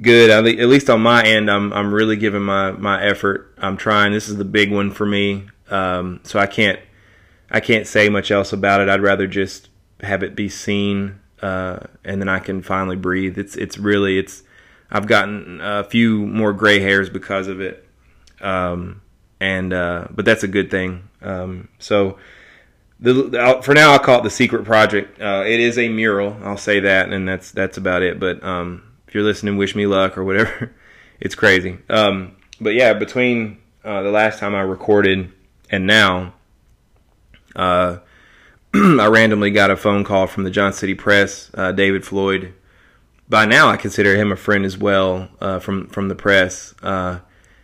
good. 0.00 0.30
At 0.30 0.44
least 0.44 0.90
on 0.90 1.00
my 1.00 1.24
end, 1.24 1.50
I'm 1.50 1.72
I'm 1.72 1.94
really 1.94 2.16
giving 2.16 2.42
my 2.42 2.72
my 2.72 3.02
effort. 3.02 3.54
I'm 3.58 3.76
trying. 3.76 4.12
This 4.12 4.28
is 4.28 4.36
the 4.36 4.44
big 4.44 4.70
one 4.70 4.90
for 4.90 5.06
me. 5.06 5.48
Um, 5.70 6.20
so 6.24 6.38
I 6.38 6.46
can't 6.46 6.78
I 7.50 7.60
can't 7.60 7.86
say 7.86 8.08
much 8.08 8.30
else 8.30 8.52
about 8.52 8.80
it. 8.80 8.88
I'd 8.88 9.02
rather 9.02 9.26
just 9.26 9.70
have 10.00 10.22
it 10.22 10.34
be 10.36 10.48
seen, 10.48 11.20
uh, 11.40 11.78
and 12.04 12.20
then 12.20 12.28
I 12.28 12.38
can 12.38 12.62
finally 12.62 12.96
breathe. 12.96 13.38
It's 13.38 13.56
it's 13.56 13.78
really 13.78 14.18
it's. 14.18 14.42
I've 14.94 15.08
gotten 15.08 15.60
a 15.60 15.82
few 15.82 16.24
more 16.24 16.52
gray 16.52 16.78
hairs 16.78 17.10
because 17.10 17.48
of 17.48 17.60
it, 17.60 17.84
um, 18.40 19.02
and 19.40 19.72
uh, 19.72 20.06
but 20.08 20.24
that's 20.24 20.44
a 20.44 20.48
good 20.48 20.70
thing. 20.70 21.08
Um, 21.20 21.68
so 21.80 22.16
the, 23.00 23.60
for 23.64 23.74
now, 23.74 23.90
I'll 23.90 23.98
call 23.98 24.20
it 24.20 24.22
the 24.22 24.30
secret 24.30 24.64
project. 24.64 25.20
Uh, 25.20 25.42
it 25.44 25.58
is 25.58 25.78
a 25.78 25.88
mural. 25.88 26.36
I'll 26.44 26.56
say 26.56 26.78
that, 26.78 27.12
and 27.12 27.26
that's 27.26 27.50
that's 27.50 27.76
about 27.76 28.02
it. 28.02 28.20
But 28.20 28.42
um, 28.44 28.84
if 29.08 29.14
you're 29.16 29.24
listening, 29.24 29.56
wish 29.56 29.74
me 29.74 29.86
luck 29.86 30.16
or 30.16 30.22
whatever. 30.22 30.72
it's 31.20 31.34
crazy. 31.34 31.76
Um, 31.90 32.36
but 32.60 32.74
yeah, 32.74 32.92
between 32.92 33.58
uh, 33.84 34.02
the 34.02 34.12
last 34.12 34.38
time 34.38 34.54
I 34.54 34.60
recorded 34.60 35.32
and 35.70 35.88
now, 35.88 36.34
uh, 37.56 37.98
I 38.74 39.06
randomly 39.08 39.50
got 39.50 39.72
a 39.72 39.76
phone 39.76 40.04
call 40.04 40.28
from 40.28 40.44
the 40.44 40.52
Johnson 40.52 40.78
City 40.78 40.94
Press, 40.94 41.50
uh, 41.54 41.72
David 41.72 42.06
Floyd. 42.06 42.54
By 43.28 43.46
now, 43.46 43.68
I 43.68 43.76
consider 43.76 44.16
him 44.16 44.32
a 44.32 44.36
friend 44.36 44.64
as 44.64 44.76
well 44.76 45.28
uh, 45.40 45.58
from 45.58 45.88
from 45.88 46.08
the 46.08 46.14
press. 46.14 46.74
Uh, 46.82 47.20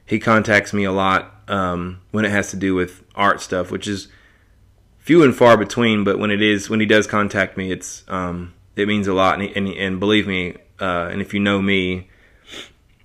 he 0.07 0.19
contacts 0.19 0.73
me 0.73 0.85
a 0.85 0.93
lot 0.93 1.35
um, 1.49 2.01
when 2.11 2.25
it 2.25 2.31
has 2.31 2.51
to 2.51 2.57
do 2.57 2.75
with 2.75 3.05
art 3.15 3.41
stuff, 3.41 3.71
which 3.71 3.87
is 3.87 4.09
few 4.99 5.23
and 5.23 5.37
far 5.37 5.57
between. 5.57 6.03
But 6.03 6.19
when 6.19 6.31
it 6.31 6.41
is, 6.41 6.71
when 6.71 6.81
he 6.81 6.87
does 6.87 7.07
contact 7.07 7.57
me, 7.57 7.71
it's 7.71 8.05
um, 8.09 8.55
it 8.75 8.89
means 8.89 9.07
a 9.07 9.15
lot. 9.15 9.39
And 9.39 9.55
and, 9.57 9.69
and 9.69 10.01
believe 10.01 10.27
me, 10.27 10.57
uh, 10.81 11.09
and 11.11 11.21
if 11.21 11.35
you 11.35 11.41
know 11.41 11.61
me, 11.61 12.09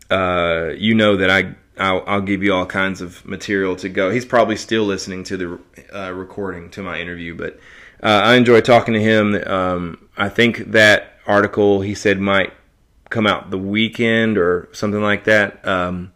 uh, 0.10 0.72
you 0.78 0.96
know 0.96 1.18
that 1.18 1.30
I 1.30 1.56
I'll, 1.78 2.04
I'll, 2.08 2.22
give 2.22 2.42
you 2.42 2.54
all 2.54 2.66
kinds 2.66 3.02
of 3.02 3.26
material 3.26 3.76
to 3.78 3.90
go. 3.90 4.10
He's 4.10 4.24
probably 4.24 4.56
still 4.56 4.86
listening 4.86 5.26
to 5.26 5.38
the 5.38 5.60
uh, 5.94 6.12
recording 6.14 6.70
to 6.72 6.82
my 6.82 7.02
interview, 7.02 7.36
but 7.36 7.60
uh, 8.02 8.22
I 8.24 8.36
enjoy 8.36 8.62
talking 8.62 8.94
to 8.94 9.02
him. 9.02 9.36
Um, 9.46 10.08
I 10.16 10.30
think 10.30 10.72
that 10.72 11.15
article 11.28 11.82
he 11.82 11.96
said 11.96 12.20
might 12.20 12.54
come 13.10 13.28
out 13.28 13.52
the 13.52 13.58
weekend 13.58 14.38
or 14.38 14.70
something 14.72 15.02
like 15.02 15.26
that. 15.26 15.66
Um, 15.68 16.12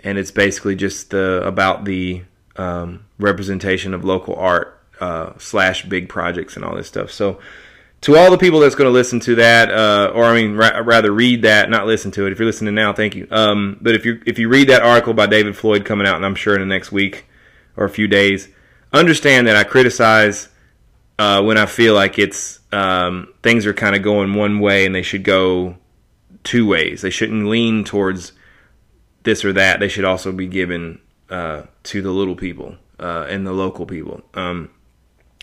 and 0.00 0.18
it's 0.18 0.30
basically 0.30 0.76
just 0.76 1.14
about 1.14 1.84
the 1.84 2.22
um, 2.56 3.06
representation 3.18 3.94
of 3.94 4.04
local 4.04 4.34
art 4.36 4.82
uh, 5.00 5.32
slash 5.38 5.84
big 5.84 6.08
projects 6.08 6.56
and 6.56 6.64
all 6.64 6.76
this 6.76 6.88
stuff. 6.88 7.10
So 7.10 7.40
to 8.02 8.16
all 8.16 8.30
the 8.30 8.38
people 8.38 8.60
that's 8.60 8.74
going 8.74 8.86
to 8.86 8.92
listen 8.92 9.18
to 9.20 9.34
that, 9.36 9.70
uh, 9.70 10.12
or 10.14 10.24
I 10.24 10.34
mean, 10.34 10.56
ra- 10.56 10.82
rather 10.84 11.10
read 11.10 11.42
that, 11.42 11.70
not 11.70 11.86
listen 11.86 12.10
to 12.12 12.26
it. 12.26 12.32
If 12.32 12.38
you're 12.38 12.46
listening 12.46 12.74
now, 12.74 12.92
thank 12.92 13.14
you. 13.14 13.26
Um, 13.30 13.78
but 13.80 13.94
if 13.94 14.04
you 14.04 14.20
if 14.26 14.38
you 14.38 14.48
read 14.48 14.68
that 14.68 14.82
article 14.82 15.14
by 15.14 15.26
David 15.26 15.56
Floyd 15.56 15.86
coming 15.86 16.06
out, 16.06 16.16
and 16.16 16.26
I'm 16.26 16.34
sure 16.34 16.54
in 16.54 16.60
the 16.60 16.66
next 16.66 16.92
week 16.92 17.24
or 17.76 17.86
a 17.86 17.90
few 17.90 18.06
days, 18.06 18.48
understand 18.92 19.46
that 19.46 19.56
I 19.56 19.64
criticize 19.64 20.48
uh, 21.18 21.42
when 21.42 21.56
I 21.56 21.64
feel 21.64 21.94
like 21.94 22.18
it's 22.18 22.60
um, 22.74 23.32
things 23.42 23.66
are 23.66 23.72
kind 23.72 23.94
of 23.94 24.02
going 24.02 24.34
one 24.34 24.58
way 24.58 24.84
and 24.84 24.94
they 24.94 25.02
should 25.02 25.22
go 25.22 25.76
two 26.42 26.66
ways. 26.66 27.02
They 27.02 27.10
shouldn't 27.10 27.46
lean 27.46 27.84
towards 27.84 28.32
this 29.22 29.44
or 29.44 29.52
that. 29.52 29.78
They 29.78 29.88
should 29.88 30.04
also 30.04 30.32
be 30.32 30.48
given 30.48 31.00
uh, 31.30 31.62
to 31.84 32.02
the 32.02 32.10
little 32.10 32.34
people 32.34 32.76
uh, 32.98 33.26
and 33.28 33.46
the 33.46 33.52
local 33.52 33.86
people. 33.86 34.22
Um, 34.34 34.70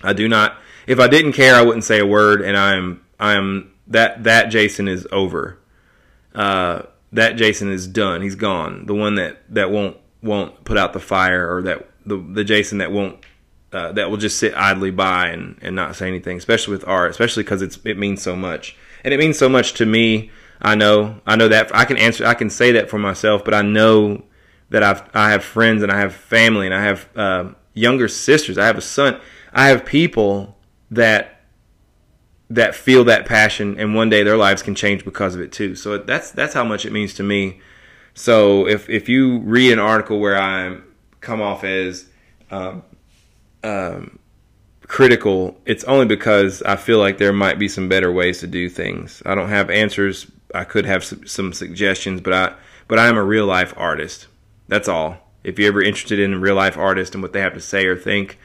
I 0.03 0.13
do 0.13 0.27
not. 0.27 0.57
If 0.87 0.99
I 0.99 1.07
didn't 1.07 1.33
care, 1.33 1.55
I 1.55 1.61
wouldn't 1.61 1.85
say 1.85 1.99
a 1.99 2.05
word. 2.05 2.41
And 2.41 2.57
I 2.57 2.75
am. 2.75 3.05
I 3.19 3.33
am 3.33 3.71
that 3.87 4.23
that 4.25 4.49
Jason 4.49 4.87
is 4.87 5.07
over. 5.11 5.59
Uh, 6.35 6.83
that 7.13 7.37
Jason 7.37 7.71
is 7.71 7.87
done. 7.87 8.21
He's 8.21 8.35
gone. 8.35 8.85
The 8.87 8.95
one 8.95 9.15
that 9.15 9.43
that 9.49 9.71
won't 9.71 9.97
won't 10.21 10.63
put 10.65 10.77
out 10.77 10.93
the 10.93 10.99
fire, 10.99 11.55
or 11.55 11.61
that 11.63 11.87
the 12.05 12.17
the 12.17 12.43
Jason 12.43 12.79
that 12.79 12.91
won't 12.91 13.23
uh, 13.73 13.91
that 13.93 14.09
will 14.09 14.17
just 14.17 14.37
sit 14.37 14.53
idly 14.55 14.91
by 14.91 15.27
and, 15.27 15.57
and 15.61 15.75
not 15.75 15.95
say 15.95 16.07
anything, 16.07 16.37
especially 16.37 16.73
with 16.73 16.87
art, 16.87 17.11
especially 17.11 17.43
because 17.43 17.61
it's 17.61 17.79
it 17.85 17.97
means 17.97 18.21
so 18.21 18.35
much, 18.35 18.75
and 19.03 19.13
it 19.13 19.17
means 19.17 19.37
so 19.37 19.49
much 19.49 19.73
to 19.73 19.85
me. 19.85 20.31
I 20.61 20.75
know, 20.75 21.19
I 21.25 21.35
know 21.37 21.47
that 21.47 21.75
I 21.75 21.85
can 21.85 21.97
answer, 21.97 22.23
I 22.25 22.35
can 22.35 22.51
say 22.51 22.73
that 22.73 22.87
for 22.87 22.99
myself, 22.99 23.43
but 23.43 23.55
I 23.55 23.63
know 23.63 24.23
that 24.69 24.83
I've 24.83 25.03
I 25.13 25.31
have 25.31 25.43
friends 25.43 25.83
and 25.83 25.91
I 25.91 25.99
have 25.99 26.13
family 26.13 26.65
and 26.65 26.75
I 26.75 26.83
have 26.83 27.09
uh, 27.15 27.49
younger 27.73 28.07
sisters. 28.07 28.57
I 28.57 28.65
have 28.65 28.77
a 28.77 28.81
son. 28.81 29.19
I 29.53 29.67
have 29.67 29.85
people 29.85 30.57
that 30.89 31.41
that 32.49 32.75
feel 32.75 33.05
that 33.05 33.25
passion, 33.25 33.79
and 33.79 33.95
one 33.95 34.09
day 34.09 34.23
their 34.23 34.37
lives 34.37 34.61
can 34.61 34.75
change 34.75 35.05
because 35.05 35.35
of 35.35 35.41
it 35.41 35.51
too. 35.51 35.75
So 35.75 35.97
that's 35.97 36.31
that's 36.31 36.53
how 36.53 36.63
much 36.63 36.85
it 36.85 36.91
means 36.91 37.13
to 37.15 37.23
me. 37.23 37.61
So 38.13 38.67
if 38.67 38.89
if 38.89 39.07
you 39.07 39.39
read 39.39 39.71
an 39.71 39.79
article 39.79 40.19
where 40.19 40.37
I 40.37 40.77
come 41.21 41.41
off 41.41 41.63
as 41.63 42.07
um, 42.49 42.83
um, 43.63 44.19
critical, 44.83 45.57
it's 45.65 45.83
only 45.85 46.05
because 46.05 46.61
I 46.63 46.75
feel 46.75 46.99
like 46.99 47.17
there 47.17 47.33
might 47.33 47.57
be 47.57 47.67
some 47.67 47.87
better 47.87 48.11
ways 48.11 48.39
to 48.39 48.47
do 48.47 48.69
things. 48.69 49.21
I 49.25 49.35
don't 49.35 49.49
have 49.49 49.69
answers. 49.69 50.29
I 50.53 50.65
could 50.65 50.85
have 50.85 51.03
some, 51.03 51.53
suggestions, 51.53 52.19
but 52.21 52.33
I 52.33 52.55
but 52.87 52.99
I 52.99 53.07
am 53.07 53.17
a 53.17 53.23
real 53.23 53.45
life 53.45 53.73
artist. 53.77 54.27
That's 54.67 54.89
all. 54.89 55.17
If 55.45 55.57
you're 55.57 55.69
ever 55.69 55.81
interested 55.81 56.19
in 56.19 56.41
real 56.41 56.55
life 56.55 56.77
artists 56.77 57.15
and 57.15 57.23
what 57.23 57.31
they 57.31 57.39
have 57.39 57.53
to 57.53 57.61
say 57.61 57.85
or 57.85 57.95
think, 57.95 58.37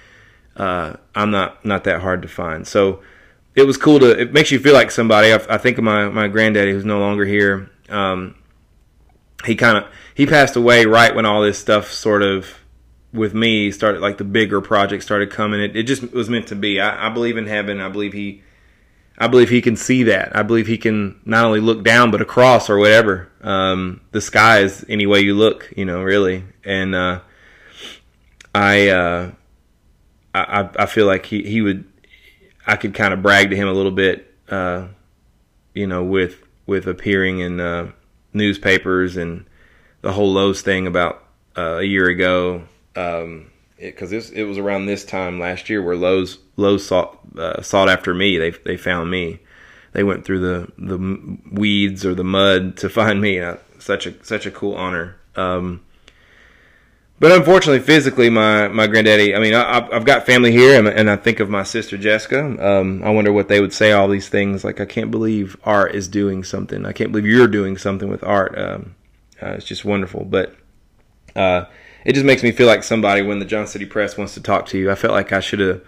uh, 0.57 0.95
I'm 1.17 1.33
not 1.33 1.65
not 1.65 1.85
that 1.85 2.01
hard 2.01 2.23
to 2.23 2.29
find. 2.29 2.67
So 2.67 3.03
it 3.57 3.65
was 3.65 3.77
cool 3.77 3.99
to. 3.99 4.11
It 4.11 4.33
makes 4.33 4.53
you 4.53 4.61
feel 4.61 4.75
like 4.75 4.93
somebody. 4.93 5.33
I, 5.33 5.37
I 5.49 5.59
think 5.59 5.79
of 5.79 5.85
my 5.85 6.09
my 6.09 6.29
granddaddy 6.29 6.71
who's 6.71 6.85
no 6.85 7.01
longer 7.01 7.25
here. 7.25 7.71
Um, 7.89 8.37
he 9.45 9.57
kind 9.57 9.79
of 9.79 9.85
he 10.15 10.27
passed 10.27 10.55
away 10.55 10.87
right 10.87 11.15
when 11.15 11.27
all 11.27 11.43
this 11.43 11.59
stuff 11.59 11.91
sort 11.91 12.23
of 12.23 12.47
with 13.17 13.35
me 13.35 13.71
started 13.71 14.01
like 14.01 14.19
the 14.19 14.25
bigger 14.25 14.61
project 14.61 15.03
started 15.03 15.31
coming. 15.31 15.61
It, 15.61 15.77
it 15.77 15.83
just 15.85 16.13
was 16.13 16.29
meant 16.29 16.49
to 16.49 16.57
be. 16.57 16.81
I, 16.81 17.07
I 17.07 17.09
believe 17.11 17.37
in 17.37 17.47
heaven. 17.47 17.81
I 17.81 17.89
believe 17.89 18.13
he. 18.13 18.43
I 19.19 19.29
believe 19.29 19.49
he 19.49 19.63
can 19.63 19.77
see 19.77 20.03
that. 20.05 20.37
I 20.37 20.43
believe 20.43 20.67
he 20.67 20.77
can 20.77 21.21
not 21.25 21.47
only 21.47 21.61
look 21.61 21.83
down 21.83 22.11
but 22.11 22.21
across 22.21 22.69
or 22.69 22.77
whatever. 22.77 23.31
Um, 23.41 24.03
the 24.13 24.21
sky 24.21 24.61
is 24.61 24.85
any 24.89 25.07
way 25.07 25.21
you 25.21 25.35
look, 25.35 25.73
you 25.75 25.87
know, 25.87 26.03
really. 26.03 26.45
And 26.65 26.95
uh, 26.95 27.21
I 28.55 28.89
uh, 28.89 29.33
I, 30.35 30.69
I 30.79 30.87
feel 30.87 31.07
like 31.07 31.27
he, 31.27 31.43
he 31.43 31.63
would 31.63 31.85
I 32.67 32.77
could 32.77 32.95
kind 32.95 33.15
of 33.15 33.23
brag 33.23 33.51
to 33.51 33.57
him 33.57 33.69
a 33.69 33.73
little 33.73 33.93
bit, 33.93 34.35
uh, 34.49 34.89
you 35.73 35.87
know, 35.87 36.05
with 36.05 36.43
with 36.67 36.87
appearing 36.87 37.39
in 37.39 37.61
uh, 37.61 37.93
newspapers 38.33 39.17
and 39.17 39.47
the 40.03 40.13
whole 40.13 40.33
Lowe's 40.33 40.63
thing 40.63 40.87
about 40.87 41.25
uh, 41.57 41.79
a 41.79 41.83
year 41.83 42.09
ago, 42.09 42.65
because 42.97 43.23
um, 43.23 44.19
it, 44.19 44.33
it 44.33 44.45
was 44.45 44.57
around 44.57 44.87
this 44.87 45.05
time 45.05 45.39
last 45.39 45.69
year 45.69 45.83
where 45.83 45.97
Lowe's 45.97 46.39
Lowe's 46.57 46.87
sought 46.87 47.19
uh, 47.37 47.61
sought 47.61 47.91
after 47.91 48.15
me. 48.15 48.39
They 48.39 48.51
they 48.51 48.77
found 48.77 49.11
me. 49.11 49.41
They 49.93 50.03
went 50.03 50.25
through 50.25 50.41
the 50.41 50.73
the 50.79 51.39
weeds 51.53 52.07
or 52.07 52.15
the 52.15 52.25
mud 52.25 52.79
to 52.79 52.89
find 52.89 53.21
me. 53.21 53.39
Uh, 53.39 53.57
such 53.79 54.07
a 54.07 54.25
such 54.25 54.47
a 54.47 54.51
cool 54.51 54.75
honor. 54.75 55.17
Um, 55.37 55.83
but 57.19 57.33
unfortunately, 57.33 57.81
physically, 57.81 58.29
my, 58.29 58.69
my 58.69 58.87
granddaddy, 58.87 59.35
I 59.35 59.39
mean, 59.39 59.55
I, 59.55 59.89
have 59.91 60.05
got 60.05 60.27
family 60.27 60.53
here, 60.53 60.79
and, 60.79 60.87
and, 60.87 61.09
I 61.09 61.17
think 61.17 61.41
of 61.41 61.49
my 61.49 61.63
sister 61.63 61.97
Jessica. 61.97 62.45
Um, 62.45 63.03
I 63.03 63.09
wonder 63.09 63.33
what 63.33 63.49
they 63.49 63.59
would 63.59 63.73
say, 63.73 63.93
all 63.93 64.07
these 64.07 64.29
things. 64.29 64.65
Like, 64.65 64.81
I 64.81 64.85
can't 64.85 65.11
believe 65.11 65.57
art 65.65 65.95
is 65.95 66.09
doing 66.09 66.45
something. 66.45 66.85
I 66.85 66.93
can't 66.93 67.13
believe 67.13 67.25
you're 67.25 67.49
doing 67.49 67.79
something 67.79 68.11
with 68.11 68.23
art. 68.23 68.59
Um, 68.59 68.97
uh, 69.43 69.53
it's 69.53 69.65
just 69.65 69.83
wonderful. 69.83 70.27
But 70.27 70.57
uh, 71.35 71.65
it 72.07 72.15
just 72.15 72.25
makes 72.25 72.45
me 72.45 72.53
feel 72.53 72.69
like 72.69 72.85
somebody 72.85 73.21
when 73.21 73.41
the 73.41 73.45
Johnson 73.45 73.73
City 73.73 73.85
Press 73.85 74.17
wants 74.17 74.35
to 74.35 74.41
talk 74.41 74.67
to 74.67 74.79
you. 74.79 74.93
I 74.93 74.95
felt 74.95 75.13
like 75.13 75.33
I 75.33 75.41
should 75.41 75.59
have 75.59 75.83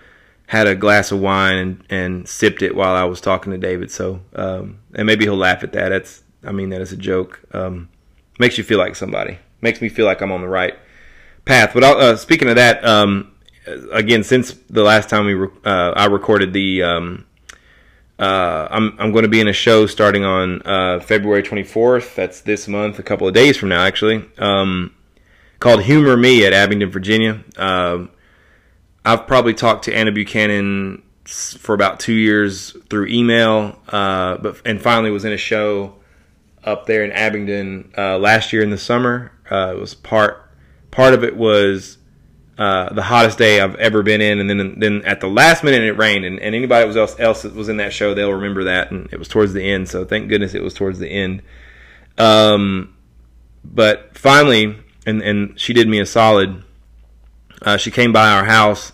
had 0.48 0.66
a 0.66 0.74
glass 0.74 1.12
of 1.12 1.20
wine 1.20 1.56
and, 1.56 1.84
and 1.90 2.28
sipped 2.28 2.60
it 2.60 2.74
while 2.74 2.96
I 2.96 3.04
was 3.04 3.20
talking 3.20 3.52
to 3.52 3.58
David. 3.58 3.92
So, 3.92 4.20
um, 4.34 4.80
and 4.94 5.06
maybe 5.06 5.26
he'll 5.26 5.36
laugh 5.36 5.62
at 5.62 5.72
that. 5.74 5.90
That's, 5.90 6.24
I 6.42 6.50
mean, 6.50 6.70
that 6.70 6.80
is 6.80 6.90
a 6.90 6.96
joke. 6.96 7.40
Um, 7.52 7.88
makes 8.40 8.58
you 8.58 8.64
feel 8.64 8.78
like 8.78 8.96
somebody. 8.96 9.38
Makes 9.60 9.80
me 9.80 9.88
feel 9.88 10.06
like 10.06 10.20
I'm 10.20 10.32
on 10.32 10.40
the 10.40 10.48
right 10.48 10.74
path. 11.44 11.70
But 11.72 11.84
uh, 11.84 12.16
speaking 12.16 12.48
of 12.48 12.56
that, 12.56 12.84
um, 12.84 13.32
again, 13.92 14.24
since 14.24 14.54
the 14.68 14.82
last 14.82 15.08
time 15.08 15.24
we 15.24 15.34
re- 15.34 15.56
uh, 15.64 15.92
I 15.94 16.06
recorded 16.06 16.52
the, 16.52 16.82
um, 16.82 17.26
uh, 18.18 18.66
I'm 18.72 18.96
I'm 18.98 19.12
going 19.12 19.22
to 19.22 19.28
be 19.28 19.40
in 19.40 19.46
a 19.46 19.52
show 19.52 19.86
starting 19.86 20.24
on 20.24 20.62
uh, 20.62 20.98
February 20.98 21.44
24th. 21.44 22.16
That's 22.16 22.40
this 22.40 22.66
month, 22.66 22.98
a 22.98 23.04
couple 23.04 23.28
of 23.28 23.34
days 23.34 23.56
from 23.56 23.68
now, 23.68 23.84
actually. 23.84 24.28
Um, 24.38 24.94
called 25.60 25.82
Humor 25.82 26.16
Me 26.16 26.44
at 26.46 26.52
Abingdon, 26.52 26.90
Virginia. 26.90 27.42
Um, 27.56 28.10
I've 29.04 29.26
probably 29.26 29.54
talked 29.54 29.84
to 29.84 29.94
Anna 29.94 30.12
Buchanan 30.12 31.02
for 31.24 31.74
about 31.74 32.00
two 32.00 32.14
years 32.14 32.76
through 32.88 33.06
email, 33.06 33.78
uh, 33.88 34.38
but 34.38 34.60
and 34.64 34.80
finally 34.80 35.10
was 35.10 35.24
in 35.24 35.32
a 35.32 35.38
show 35.38 35.96
up 36.64 36.86
there 36.86 37.04
in 37.04 37.12
Abingdon 37.12 37.92
uh, 37.96 38.18
last 38.18 38.52
year 38.52 38.62
in 38.62 38.70
the 38.70 38.78
summer. 38.78 39.32
Uh, 39.50 39.72
it 39.74 39.80
was 39.80 39.94
part 39.94 40.50
part 40.90 41.14
of 41.14 41.24
it 41.24 41.36
was 41.36 41.98
uh, 42.58 42.92
the 42.92 43.02
hottest 43.02 43.38
day 43.38 43.60
I've 43.60 43.76
ever 43.76 44.02
been 44.02 44.20
in, 44.20 44.40
and 44.40 44.50
then 44.50 44.78
then 44.78 45.02
at 45.04 45.20
the 45.20 45.28
last 45.28 45.62
minute 45.62 45.82
it 45.82 45.92
rained, 45.92 46.24
and, 46.24 46.38
and 46.40 46.54
anybody 46.54 46.86
was 46.86 46.96
else 46.96 47.18
else 47.18 47.42
that 47.42 47.54
was 47.54 47.68
in 47.68 47.76
that 47.78 47.92
show 47.92 48.14
they'll 48.14 48.32
remember 48.32 48.64
that, 48.64 48.90
and 48.90 49.08
it 49.12 49.18
was 49.18 49.28
towards 49.28 49.52
the 49.52 49.62
end. 49.62 49.88
So 49.88 50.04
thank 50.04 50.28
goodness 50.28 50.54
it 50.54 50.62
was 50.62 50.74
towards 50.74 50.98
the 50.98 51.08
end. 51.08 51.42
Um, 52.16 52.96
but 53.64 54.16
finally, 54.16 54.76
and 55.08 55.22
and 55.22 55.58
she 55.58 55.72
did 55.72 55.88
me 55.88 55.98
a 56.00 56.06
solid. 56.06 56.62
Uh, 57.62 57.76
she 57.76 57.90
came 57.90 58.12
by 58.12 58.28
our 58.30 58.44
house 58.44 58.92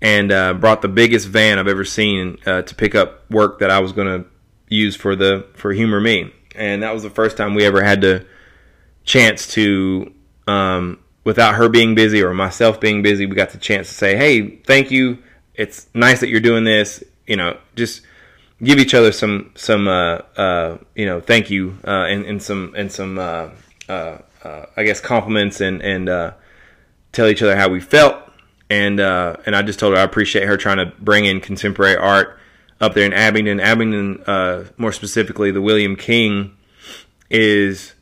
and 0.00 0.30
uh, 0.30 0.54
brought 0.54 0.82
the 0.82 0.88
biggest 0.88 1.26
van 1.26 1.58
I've 1.58 1.66
ever 1.66 1.84
seen 1.84 2.38
uh, 2.46 2.62
to 2.62 2.74
pick 2.74 2.94
up 2.94 3.28
work 3.30 3.58
that 3.58 3.70
I 3.70 3.80
was 3.80 3.92
going 3.92 4.22
to 4.22 4.28
use 4.68 4.94
for 4.94 5.16
the 5.16 5.46
for 5.54 5.72
Humor 5.72 6.00
Me, 6.00 6.32
and 6.54 6.82
that 6.82 6.92
was 6.92 7.02
the 7.02 7.10
first 7.10 7.36
time 7.36 7.54
we 7.54 7.64
ever 7.64 7.82
had 7.82 8.00
the 8.02 8.26
chance 9.04 9.48
to, 9.54 10.12
um, 10.46 10.98
without 11.24 11.54
her 11.54 11.68
being 11.68 11.94
busy 11.94 12.22
or 12.22 12.34
myself 12.34 12.78
being 12.78 13.02
busy, 13.02 13.24
we 13.24 13.34
got 13.34 13.50
the 13.50 13.58
chance 13.58 13.88
to 13.88 13.94
say, 13.94 14.16
"Hey, 14.16 14.56
thank 14.58 14.90
you. 14.90 15.18
It's 15.54 15.88
nice 15.94 16.20
that 16.20 16.28
you're 16.28 16.40
doing 16.40 16.64
this." 16.64 17.02
You 17.26 17.36
know, 17.36 17.58
just 17.74 18.02
give 18.62 18.78
each 18.78 18.94
other 18.94 19.12
some 19.12 19.50
some 19.54 19.88
uh, 19.88 20.18
uh, 20.36 20.78
you 20.94 21.06
know 21.06 21.20
thank 21.20 21.50
you 21.50 21.78
uh, 21.86 22.04
and, 22.06 22.26
and 22.26 22.42
some 22.42 22.74
and 22.76 22.92
some 22.92 23.18
uh, 24.44 24.66
I 24.76 24.84
guess 24.84 25.00
compliments 25.00 25.60
and 25.60 25.82
and 25.82 26.08
uh, 26.08 26.32
tell 27.12 27.28
each 27.28 27.42
other 27.42 27.56
how 27.56 27.68
we 27.68 27.80
felt. 27.80 28.16
And 28.70 29.00
uh, 29.00 29.36
and 29.46 29.56
I 29.56 29.62
just 29.62 29.78
told 29.78 29.94
her 29.94 30.00
I 30.00 30.04
appreciate 30.04 30.46
her 30.46 30.56
trying 30.56 30.78
to 30.78 30.86
bring 30.98 31.24
in 31.24 31.40
contemporary 31.40 31.96
art 31.96 32.38
up 32.80 32.94
there 32.94 33.04
in 33.04 33.12
Abingdon. 33.12 33.60
Abingdon, 33.60 34.22
uh, 34.26 34.64
more 34.76 34.92
specifically, 34.92 35.50
the 35.50 35.62
William 35.62 35.96
King 35.96 36.56
is 37.30 37.94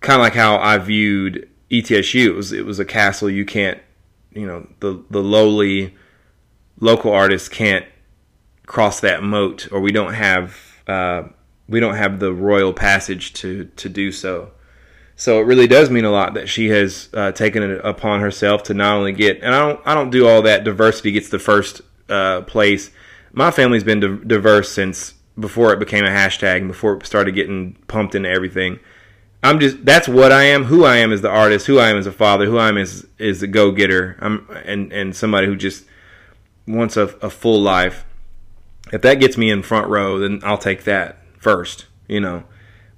kind 0.00 0.20
of 0.20 0.24
like 0.24 0.34
how 0.34 0.56
I 0.56 0.78
viewed 0.78 1.48
ETSU. 1.70 2.26
It 2.26 2.34
was 2.34 2.52
it 2.52 2.66
was 2.66 2.78
a 2.78 2.84
castle 2.84 3.30
you 3.30 3.44
can't, 3.44 3.78
you 4.32 4.46
know, 4.46 4.66
the 4.80 5.02
the 5.10 5.22
lowly 5.22 5.96
local 6.78 7.12
artists 7.12 7.48
can't 7.48 7.86
cross 8.66 9.00
that 9.00 9.22
moat, 9.22 9.68
or 9.72 9.80
we 9.80 9.92
don't 9.92 10.14
have 10.14 10.82
uh, 10.86 11.24
we 11.68 11.80
don't 11.80 11.96
have 11.96 12.20
the 12.20 12.32
royal 12.32 12.72
passage 12.72 13.32
to 13.34 13.64
to 13.76 13.88
do 13.88 14.12
so. 14.12 14.52
So 15.20 15.38
it 15.38 15.42
really 15.42 15.66
does 15.66 15.90
mean 15.90 16.06
a 16.06 16.10
lot 16.10 16.32
that 16.32 16.48
she 16.48 16.70
has 16.70 17.10
uh, 17.12 17.30
taken 17.32 17.62
it 17.62 17.82
upon 17.84 18.20
herself 18.20 18.62
to 18.64 18.74
not 18.74 18.96
only 18.96 19.12
get, 19.12 19.42
and 19.42 19.54
I 19.54 19.58
don't, 19.58 19.80
I 19.84 19.94
don't 19.94 20.08
do 20.08 20.26
all 20.26 20.40
that. 20.42 20.64
Diversity 20.64 21.12
gets 21.12 21.28
the 21.28 21.38
first 21.38 21.82
uh, 22.08 22.40
place. 22.40 22.90
My 23.30 23.50
family's 23.50 23.84
been 23.84 24.00
di- 24.00 24.24
diverse 24.26 24.72
since 24.72 25.12
before 25.38 25.74
it 25.74 25.78
became 25.78 26.06
a 26.06 26.08
hashtag 26.08 26.56
and 26.56 26.68
before 26.68 26.94
it 26.94 27.04
started 27.04 27.34
getting 27.34 27.74
pumped 27.86 28.14
into 28.14 28.30
everything. 28.30 28.80
I'm 29.42 29.60
just 29.60 29.84
that's 29.84 30.08
what 30.08 30.32
I 30.32 30.44
am. 30.44 30.64
Who 30.64 30.86
I 30.86 30.96
am 30.96 31.12
as 31.12 31.20
the 31.20 31.28
artist. 31.28 31.66
Who 31.66 31.78
I 31.78 31.90
am 31.90 31.98
as 31.98 32.06
a 32.06 32.12
father. 32.12 32.46
Who 32.46 32.56
I 32.56 32.70
am 32.70 32.78
as 32.78 33.06
is 33.18 33.40
the 33.40 33.46
go 33.46 33.72
getter. 33.72 34.16
I'm 34.20 34.48
and 34.64 34.90
and 34.90 35.14
somebody 35.14 35.48
who 35.48 35.54
just 35.54 35.84
wants 36.66 36.96
a, 36.96 37.08
a 37.20 37.28
full 37.28 37.60
life. 37.60 38.06
If 38.90 39.02
that 39.02 39.20
gets 39.20 39.36
me 39.36 39.50
in 39.50 39.62
front 39.62 39.88
row, 39.88 40.18
then 40.18 40.40
I'll 40.42 40.56
take 40.56 40.84
that 40.84 41.18
first. 41.38 41.84
You 42.08 42.20
know 42.20 42.44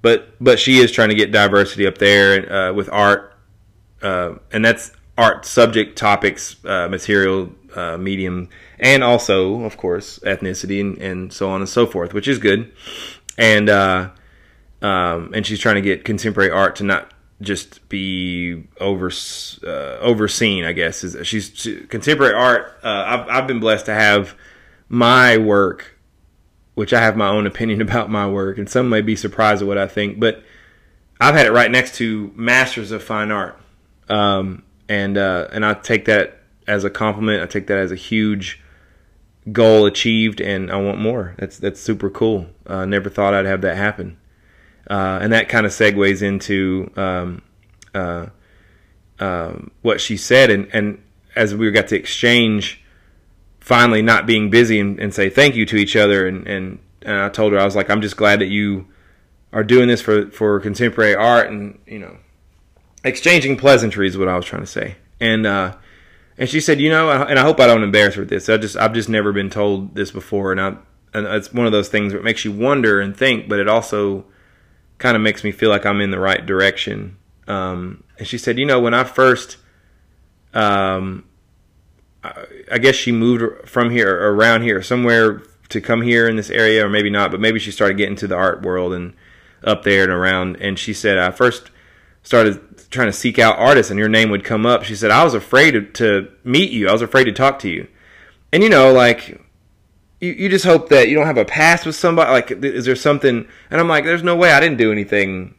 but 0.03 0.35
but 0.39 0.59
she 0.59 0.77
is 0.77 0.91
trying 0.91 1.09
to 1.09 1.15
get 1.15 1.31
diversity 1.31 1.87
up 1.87 1.97
there 1.97 2.53
uh, 2.53 2.73
with 2.73 2.89
art, 2.91 3.33
uh, 4.03 4.35
and 4.51 4.63
that's 4.63 4.91
art 5.17 5.45
subject 5.45 5.97
topics, 5.97 6.57
uh, 6.65 6.87
material, 6.89 7.49
uh, 7.73 7.97
medium, 7.97 8.49
and 8.79 9.03
also 9.03 9.63
of 9.63 9.77
course 9.77 10.19
ethnicity 10.19 10.81
and, 10.81 10.97
and, 10.99 11.33
so 11.33 11.49
on 11.49 11.61
and 11.61 11.69
so 11.69 11.87
forth, 11.87 12.13
which 12.13 12.27
is 12.27 12.37
good. 12.37 12.71
And 13.37 13.69
uh, 13.69 14.09
um, 14.81 15.31
and 15.33 15.47
she's 15.47 15.59
trying 15.59 15.75
to 15.75 15.81
get 15.81 16.03
contemporary 16.03 16.51
art 16.51 16.75
to 16.75 16.83
not 16.83 17.11
just 17.41 17.87
be 17.87 18.65
over 18.81 19.09
uh, 19.65 19.99
overseen. 20.01 20.65
I 20.65 20.73
guess 20.73 21.05
is 21.05 21.25
she's 21.25 21.49
she, 21.55 21.79
contemporary 21.87 22.35
art. 22.35 22.77
I've 22.83 23.29
I've 23.29 23.47
been 23.47 23.61
blessed 23.61 23.85
to 23.85 23.93
have 23.93 24.35
my 24.89 25.37
work 25.37 25.92
which 26.75 26.93
I 26.93 27.01
have 27.01 27.15
my 27.15 27.27
own 27.27 27.45
opinion 27.45 27.81
about 27.87 28.09
my 28.09 28.27
work, 28.27 28.57
and 28.57 28.69
some 28.69 28.89
may 28.89 29.01
be 29.01 29.15
surprised 29.15 29.61
at 29.61 29.67
what 29.67 29.77
I 29.77 29.87
think, 29.87 30.19
but 30.19 30.43
I've 31.19 31.35
had 31.35 31.45
it 31.45 31.51
right 31.51 31.71
next 31.71 31.95
to 31.95 32.31
Masters 32.35 32.91
of 32.91 33.03
Fine 33.03 33.31
Art, 33.31 33.59
um, 34.09 34.63
and 34.89 35.17
uh, 35.17 35.47
and 35.51 35.65
I 35.65 35.73
take 35.73 36.05
that 36.05 36.39
as 36.67 36.83
a 36.83 36.89
compliment. 36.89 37.41
I 37.41 37.45
take 37.45 37.67
that 37.67 37.77
as 37.77 37.91
a 37.91 37.95
huge 37.95 38.61
goal 39.51 39.85
achieved, 39.85 40.41
and 40.41 40.71
I 40.71 40.77
want 40.77 40.99
more. 40.99 41.35
That's 41.37 41.57
that's 41.57 41.79
super 41.79 42.09
cool. 42.09 42.47
Uh, 42.65 42.85
never 42.85 43.09
thought 43.09 43.33
I'd 43.33 43.45
have 43.45 43.61
that 43.61 43.77
happen, 43.77 44.17
uh, 44.89 45.19
and 45.21 45.31
that 45.31 45.49
kind 45.49 45.65
of 45.65 45.71
segues 45.71 46.21
into 46.21 46.91
um, 46.95 47.41
uh, 47.93 48.27
um, 49.19 49.71
what 49.81 50.01
she 50.01 50.17
said, 50.17 50.49
and 50.49 50.67
and 50.73 51.01
as 51.35 51.55
we 51.55 51.71
got 51.71 51.87
to 51.89 51.95
exchange 51.95 52.82
finally 53.63 54.01
not 54.01 54.25
being 54.25 54.49
busy 54.49 54.77
and, 54.77 54.99
and 54.99 55.13
say 55.13 55.29
thank 55.29 55.55
you 55.55 55.65
to 55.65 55.77
each 55.77 55.95
other. 55.95 56.27
And, 56.27 56.45
and, 56.45 56.79
and 57.01 57.15
I 57.15 57.29
told 57.29 57.53
her, 57.53 57.59
I 57.59 57.63
was 57.63 57.77
like, 57.77 57.89
I'm 57.89 58.01
just 58.01 58.17
glad 58.17 58.41
that 58.41 58.47
you 58.47 58.87
are 59.53 59.63
doing 59.63 59.87
this 59.87 60.01
for, 60.01 60.29
for 60.31 60.59
contemporary 60.59 61.15
art 61.15 61.49
and, 61.49 61.79
you 61.87 61.99
know, 61.99 62.17
exchanging 63.05 63.55
pleasantries 63.55 64.17
what 64.17 64.27
I 64.27 64.35
was 64.35 64.45
trying 64.45 64.63
to 64.63 64.67
say. 64.67 64.97
And, 65.21 65.45
uh, 65.45 65.77
and 66.37 66.49
she 66.49 66.59
said, 66.59 66.81
you 66.81 66.89
know, 66.89 67.09
and 67.09 67.39
I 67.39 67.41
hope 67.43 67.61
I 67.61 67.67
don't 67.67 67.83
embarrass 67.83 68.15
her 68.15 68.23
with 68.23 68.29
this. 68.29 68.49
I 68.49 68.57
just, 68.57 68.75
I've 68.75 68.93
just 68.93 69.07
never 69.07 69.31
been 69.31 69.49
told 69.49 69.95
this 69.95 70.11
before. 70.11 70.51
And 70.51 70.59
I, 70.59 70.75
and 71.13 71.25
it's 71.27 71.53
one 71.53 71.65
of 71.65 71.71
those 71.71 71.87
things 71.87 72.11
that 72.11 72.21
makes 72.21 72.43
you 72.43 72.51
wonder 72.51 72.99
and 72.99 73.15
think, 73.15 73.47
but 73.47 73.59
it 73.59 73.69
also 73.69 74.25
kind 74.97 75.15
of 75.15 75.21
makes 75.21 75.41
me 75.41 75.53
feel 75.53 75.69
like 75.69 75.85
I'm 75.85 76.01
in 76.01 76.11
the 76.11 76.19
right 76.19 76.45
direction. 76.45 77.15
Um, 77.47 78.03
and 78.19 78.27
she 78.27 78.37
said, 78.37 78.59
you 78.59 78.65
know, 78.65 78.81
when 78.81 78.93
I 78.93 79.05
first, 79.05 79.55
um, 80.53 81.23
I 82.23 82.45
guess 82.77 82.95
she 82.95 83.11
moved 83.11 83.69
from 83.69 83.89
here 83.89 84.31
around 84.31 84.61
here 84.61 84.81
somewhere 84.81 85.43
to 85.69 85.81
come 85.81 86.01
here 86.01 86.27
in 86.27 86.35
this 86.35 86.49
area, 86.49 86.85
or 86.85 86.89
maybe 86.89 87.09
not, 87.09 87.31
but 87.31 87.39
maybe 87.39 87.59
she 87.59 87.71
started 87.71 87.97
getting 87.97 88.15
to 88.17 88.27
the 88.27 88.35
art 88.35 88.61
world 88.61 88.93
and 88.93 89.13
up 89.63 89.83
there 89.83 90.03
and 90.03 90.11
around. 90.11 90.57
And 90.57 90.77
she 90.77 90.93
said, 90.93 91.17
I 91.17 91.31
first 91.31 91.71
started 92.21 92.89
trying 92.89 93.07
to 93.07 93.13
seek 93.13 93.39
out 93.39 93.57
artists, 93.57 93.89
and 93.89 93.99
your 93.99 94.09
name 94.09 94.29
would 94.29 94.43
come 94.43 94.65
up. 94.65 94.83
She 94.83 94.95
said, 94.95 95.11
I 95.11 95.23
was 95.23 95.33
afraid 95.33 95.71
to, 95.71 95.81
to 95.81 96.31
meet 96.43 96.71
you. 96.71 96.87
I 96.87 96.93
was 96.93 97.01
afraid 97.01 97.25
to 97.25 97.31
talk 97.31 97.59
to 97.59 97.69
you. 97.69 97.87
And 98.51 98.61
you 98.61 98.69
know, 98.69 98.93
like 98.93 99.41
you, 100.19 100.31
you 100.33 100.49
just 100.49 100.65
hope 100.65 100.89
that 100.89 101.09
you 101.09 101.15
don't 101.15 101.25
have 101.25 101.37
a 101.37 101.45
past 101.45 101.85
with 101.85 101.95
somebody. 101.95 102.31
Like, 102.31 102.51
is 102.51 102.85
there 102.85 102.95
something? 102.95 103.47
And 103.69 103.81
I'm 103.81 103.87
like, 103.87 104.05
there's 104.05 104.23
no 104.23 104.35
way 104.35 104.51
I 104.51 104.59
didn't 104.59 104.77
do 104.77 104.91
anything. 104.91 105.55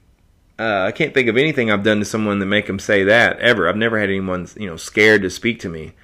Uh, 0.59 0.83
I 0.83 0.93
can't 0.93 1.13
think 1.13 1.29
of 1.29 1.37
anything 1.37 1.71
I've 1.71 1.83
done 1.83 1.99
to 1.99 2.05
someone 2.05 2.39
that 2.39 2.47
make 2.47 2.69
them 2.69 2.79
say 2.79 3.03
that 3.05 3.41
ever. 3.41 3.69
I've 3.69 3.77
never 3.77 3.99
had 3.99 4.09
anyone, 4.09 4.47
you 4.57 4.69
know, 4.69 4.77
scared 4.77 5.23
to 5.23 5.31
speak 5.31 5.59
to 5.61 5.69
me 5.69 5.95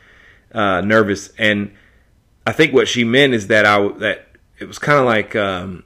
uh, 0.52 0.80
nervous, 0.80 1.30
and 1.38 1.72
I 2.46 2.52
think 2.52 2.72
what 2.72 2.88
she 2.88 3.04
meant 3.04 3.34
is 3.34 3.46
that 3.48 3.66
I 3.66 3.88
that 3.98 4.28
it 4.58 4.66
was 4.66 4.78
kind 4.78 4.98
of 4.98 5.06
like, 5.06 5.34
um, 5.36 5.84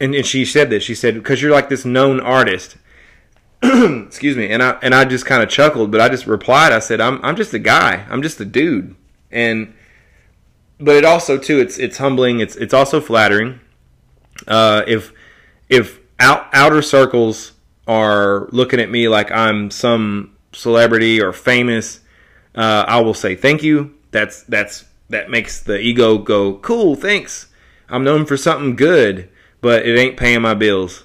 and, 0.00 0.14
and 0.14 0.26
she 0.26 0.44
said 0.44 0.70
this. 0.70 0.82
She 0.82 0.94
said 0.94 1.14
because 1.14 1.42
you're 1.42 1.52
like 1.52 1.68
this 1.68 1.84
known 1.84 2.20
artist. 2.20 2.76
excuse 3.62 4.36
me, 4.36 4.50
and 4.50 4.62
I 4.62 4.78
and 4.82 4.94
I 4.94 5.04
just 5.04 5.24
kind 5.26 5.42
of 5.42 5.48
chuckled, 5.48 5.90
but 5.90 6.00
I 6.00 6.08
just 6.08 6.26
replied. 6.26 6.72
I 6.72 6.80
said, 6.80 7.00
"I'm 7.00 7.24
I'm 7.24 7.36
just 7.36 7.54
a 7.54 7.58
guy. 7.58 8.06
I'm 8.10 8.22
just 8.22 8.40
a 8.40 8.44
dude," 8.44 8.96
and 9.30 9.74
but 10.80 10.96
it 10.96 11.04
also 11.04 11.38
too 11.38 11.60
it's 11.60 11.78
it's 11.78 11.98
humbling. 11.98 12.40
It's 12.40 12.56
it's 12.56 12.74
also 12.74 13.00
flattering. 13.00 13.60
Uh, 14.46 14.82
if 14.86 15.12
if 15.68 16.00
out, 16.18 16.48
outer 16.52 16.82
circles 16.82 17.52
are 17.86 18.48
looking 18.50 18.80
at 18.80 18.90
me 18.90 19.08
like 19.08 19.30
I'm 19.30 19.70
some 19.70 20.36
celebrity 20.52 21.20
or 21.20 21.32
famous, 21.32 22.00
uh, 22.54 22.84
I 22.86 23.00
will 23.00 23.14
say 23.14 23.34
thank 23.34 23.62
you. 23.62 23.94
That's 24.10 24.42
that's 24.44 24.84
that 25.08 25.30
makes 25.30 25.60
the 25.60 25.78
ego 25.78 26.18
go 26.18 26.56
cool. 26.56 26.94
Thanks. 26.94 27.48
I'm 27.88 28.04
known 28.04 28.24
for 28.24 28.36
something 28.36 28.76
good, 28.76 29.28
but 29.60 29.86
it 29.86 29.98
ain't 29.98 30.16
paying 30.16 30.42
my 30.42 30.54
bills. 30.54 31.04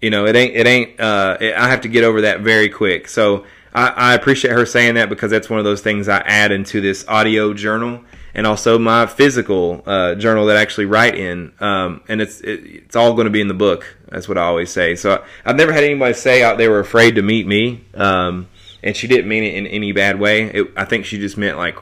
You 0.00 0.10
know, 0.10 0.26
it 0.26 0.36
ain't 0.36 0.54
it 0.54 0.66
ain't. 0.66 1.00
Uh, 1.00 1.36
it, 1.40 1.54
I 1.54 1.68
have 1.68 1.82
to 1.82 1.88
get 1.88 2.04
over 2.04 2.22
that 2.22 2.40
very 2.40 2.68
quick. 2.68 3.08
So 3.08 3.44
I 3.74 3.88
I, 3.88 4.14
appreciate 4.14 4.52
her 4.52 4.66
saying 4.66 4.94
that 4.94 5.08
because 5.08 5.30
that's 5.30 5.50
one 5.50 5.58
of 5.58 5.64
those 5.64 5.80
things 5.80 6.08
I 6.08 6.18
add 6.18 6.52
into 6.52 6.80
this 6.80 7.06
audio 7.08 7.52
journal 7.52 8.02
and 8.34 8.46
also 8.46 8.78
my 8.78 9.06
physical 9.06 9.82
uh, 9.86 10.14
journal 10.14 10.46
that 10.46 10.56
I 10.56 10.60
actually 10.60 10.86
write 10.86 11.16
in. 11.16 11.52
Um, 11.60 12.02
and 12.08 12.20
it's 12.20 12.40
it, 12.40 12.60
it's 12.64 12.96
all 12.96 13.14
going 13.14 13.24
to 13.24 13.30
be 13.30 13.40
in 13.40 13.48
the 13.48 13.54
book. 13.54 13.96
That's 14.08 14.28
what 14.28 14.38
I 14.38 14.42
always 14.42 14.70
say. 14.70 14.94
So 14.94 15.24
I, 15.44 15.48
have 15.48 15.56
never 15.56 15.72
had 15.72 15.84
anybody 15.84 16.14
say 16.14 16.42
out 16.42 16.58
they 16.58 16.68
were 16.68 16.80
afraid 16.80 17.16
to 17.16 17.22
meet 17.22 17.46
me, 17.46 17.84
um, 17.94 18.48
and 18.82 18.96
she 18.96 19.06
didn't 19.06 19.28
mean 19.28 19.44
it 19.44 19.54
in 19.54 19.66
any 19.66 19.92
bad 19.92 20.20
way. 20.20 20.44
It, 20.44 20.72
I 20.76 20.84
think 20.84 21.04
she 21.04 21.18
just 21.18 21.36
meant 21.36 21.56
like 21.56 21.76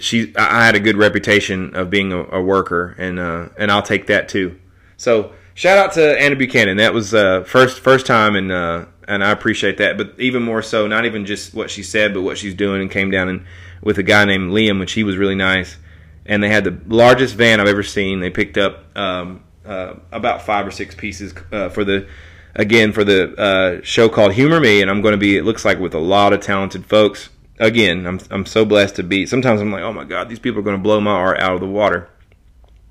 she. 0.00 0.34
I 0.36 0.64
had 0.64 0.74
a 0.74 0.80
good 0.80 0.96
reputation 0.96 1.74
of 1.74 1.90
being 1.90 2.12
a, 2.12 2.24
a 2.24 2.42
worker, 2.42 2.94
and 2.98 3.18
uh, 3.18 3.48
and 3.58 3.70
I'll 3.70 3.82
take 3.82 4.06
that 4.06 4.28
too. 4.28 4.58
So 4.96 5.32
shout 5.54 5.78
out 5.78 5.92
to 5.92 6.20
Anna 6.20 6.36
Buchanan. 6.36 6.78
That 6.78 6.94
was 6.94 7.14
uh, 7.14 7.44
first 7.44 7.80
first 7.80 8.06
time, 8.06 8.34
and 8.34 8.50
uh, 8.50 8.86
and 9.06 9.22
I 9.22 9.30
appreciate 9.30 9.78
that. 9.78 9.96
But 9.96 10.14
even 10.18 10.42
more 10.42 10.62
so, 10.62 10.86
not 10.86 11.04
even 11.04 11.26
just 11.26 11.54
what 11.54 11.70
she 11.70 11.82
said, 11.82 12.14
but 12.14 12.22
what 12.22 12.38
she's 12.38 12.54
doing, 12.54 12.80
and 12.80 12.90
came 12.90 13.10
down 13.10 13.28
and 13.28 13.44
with 13.82 13.98
a 13.98 14.02
guy 14.02 14.24
named 14.24 14.50
Liam, 14.50 14.80
which 14.80 14.92
he 14.92 15.04
was 15.04 15.16
really 15.16 15.34
nice. 15.34 15.76
And 16.24 16.42
they 16.42 16.48
had 16.48 16.64
the 16.64 16.76
largest 16.88 17.36
van 17.36 17.60
I've 17.60 17.68
ever 17.68 17.84
seen. 17.84 18.18
They 18.18 18.30
picked 18.30 18.58
up 18.58 18.84
um, 18.96 19.44
uh, 19.64 19.94
about 20.10 20.42
five 20.42 20.66
or 20.66 20.72
six 20.72 20.94
pieces 20.94 21.32
uh, 21.52 21.68
for 21.68 21.84
the 21.84 22.08
again 22.56 22.92
for 22.92 23.04
the 23.04 23.34
uh, 23.38 23.80
show 23.84 24.08
called 24.08 24.32
Humor 24.32 24.58
Me, 24.58 24.82
and 24.82 24.90
I'm 24.90 25.02
going 25.02 25.12
to 25.12 25.18
be. 25.18 25.36
It 25.36 25.44
looks 25.44 25.64
like 25.64 25.78
with 25.78 25.94
a 25.94 26.00
lot 26.00 26.32
of 26.32 26.40
talented 26.40 26.86
folks. 26.86 27.28
Again, 27.58 28.06
I'm 28.06 28.20
I'm 28.30 28.46
so 28.46 28.64
blessed 28.64 28.96
to 28.96 29.02
be. 29.02 29.26
Sometimes 29.26 29.60
I'm 29.60 29.70
like, 29.70 29.82
oh 29.82 29.92
my 29.92 30.04
god, 30.04 30.28
these 30.28 30.40
people 30.40 30.60
are 30.60 30.64
going 30.64 30.76
to 30.76 30.82
blow 30.82 31.00
my 31.00 31.12
art 31.12 31.38
out 31.38 31.54
of 31.54 31.60
the 31.60 31.66
water. 31.66 32.08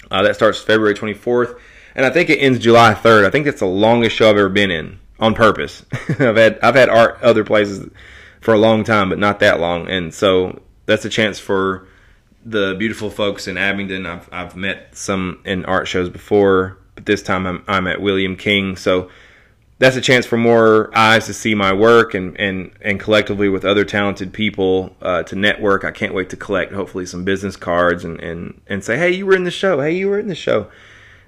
Uh, 0.10 0.23
that 0.23 0.36
starts 0.36 0.62
February 0.62 0.93
24th, 0.93 1.60
and 1.95 2.06
I 2.06 2.10
think 2.12 2.30
it 2.30 2.38
ends 2.38 2.60
July 2.60 2.93
3rd. 2.93 3.25
I 3.25 3.32
think 3.32 3.45
that's 3.45 3.60
the 3.60 3.65
longest 3.65 4.15
show 4.15 4.30
I've 4.30 4.38
ever 4.38 4.49
been 4.49 4.71
in 4.71 4.99
on 5.19 5.34
purpose. 5.34 5.86
I've 6.10 6.38
had 6.38 6.60
I've 6.62 6.75
had 6.75 6.89
art 6.89 7.19
other 7.21 7.43
places 7.43 7.89
for 8.41 8.54
a 8.54 8.60
long 8.60 8.84
time, 8.84 9.10
but 9.10 9.19
not 9.19 9.39
that 9.39 9.60
long, 9.60 9.89
and 9.89 10.13
so 10.13 10.62
that's 10.86 11.06
a 11.06 11.10
chance 11.10 11.39
for 11.39 11.88
the 12.45 12.75
beautiful 12.78 13.10
folks 13.10 13.47
in 13.47 13.58
Abingdon. 13.58 14.06
I've 14.06 14.30
I've 14.32 14.56
met 14.56 14.95
some 14.95 15.41
in 15.45 15.65
art 15.65 15.88
shows 15.88 16.10
before, 16.10 16.78
but 16.93 17.06
this 17.06 17.23
time 17.23 17.45
I'm 17.45 17.63
I'm 17.67 17.88
at 17.88 18.01
William 18.01 18.36
King, 18.36 18.75
so 18.78 19.10
that's 19.78 19.96
a 19.96 20.02
chance 20.02 20.26
for 20.26 20.38
more 20.38 20.90
eyes 20.98 21.26
to 21.26 21.34
see 21.34 21.54
my 21.54 21.74
work 21.74 22.14
and 22.14 22.40
and 22.40 22.72
and 22.82 23.00
collectively 23.00 23.50
with 23.50 23.66
other 23.66 23.84
talented 23.84 24.32
people 24.32 24.96
uh, 25.02 25.24
to 25.24 25.36
network. 25.36 25.84
I 25.84 25.92
can't 25.92 26.14
wait 26.14 26.30
to 26.30 26.38
collect 26.38 26.72
hopefully 26.72 27.06
some 27.06 27.24
business 27.24 27.56
cards 27.56 28.04
and 28.06 28.20
and 28.22 28.62
and 28.68 28.84
say, 28.84 28.98
hey, 28.98 29.12
you 29.12 29.26
were 29.26 29.36
in 29.36 29.44
the 29.44 29.52
show. 29.52 29.82
Hey, 29.82 29.92
you 29.92 30.10
were 30.10 30.20
in 30.20 30.28
the 30.28 30.36
show. 30.36 30.68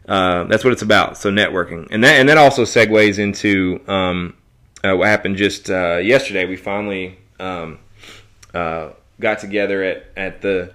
Uh, 0.07 0.45
that's 0.45 0.63
what 0.63 0.71
it's 0.71 0.81
about. 0.81 1.17
So 1.17 1.29
networking, 1.29 1.87
and 1.91 2.03
that 2.03 2.19
and 2.19 2.29
that 2.29 2.37
also 2.37 2.63
segues 2.63 3.19
into 3.19 3.81
um, 3.87 4.37
uh, 4.83 4.95
what 4.95 5.07
happened 5.07 5.35
just 5.35 5.69
uh, 5.69 5.97
yesterday. 5.97 6.45
We 6.45 6.55
finally 6.55 7.19
um, 7.39 7.79
uh, 8.53 8.91
got 9.19 9.39
together 9.39 9.83
at 9.83 10.05
at 10.15 10.41
the 10.41 10.73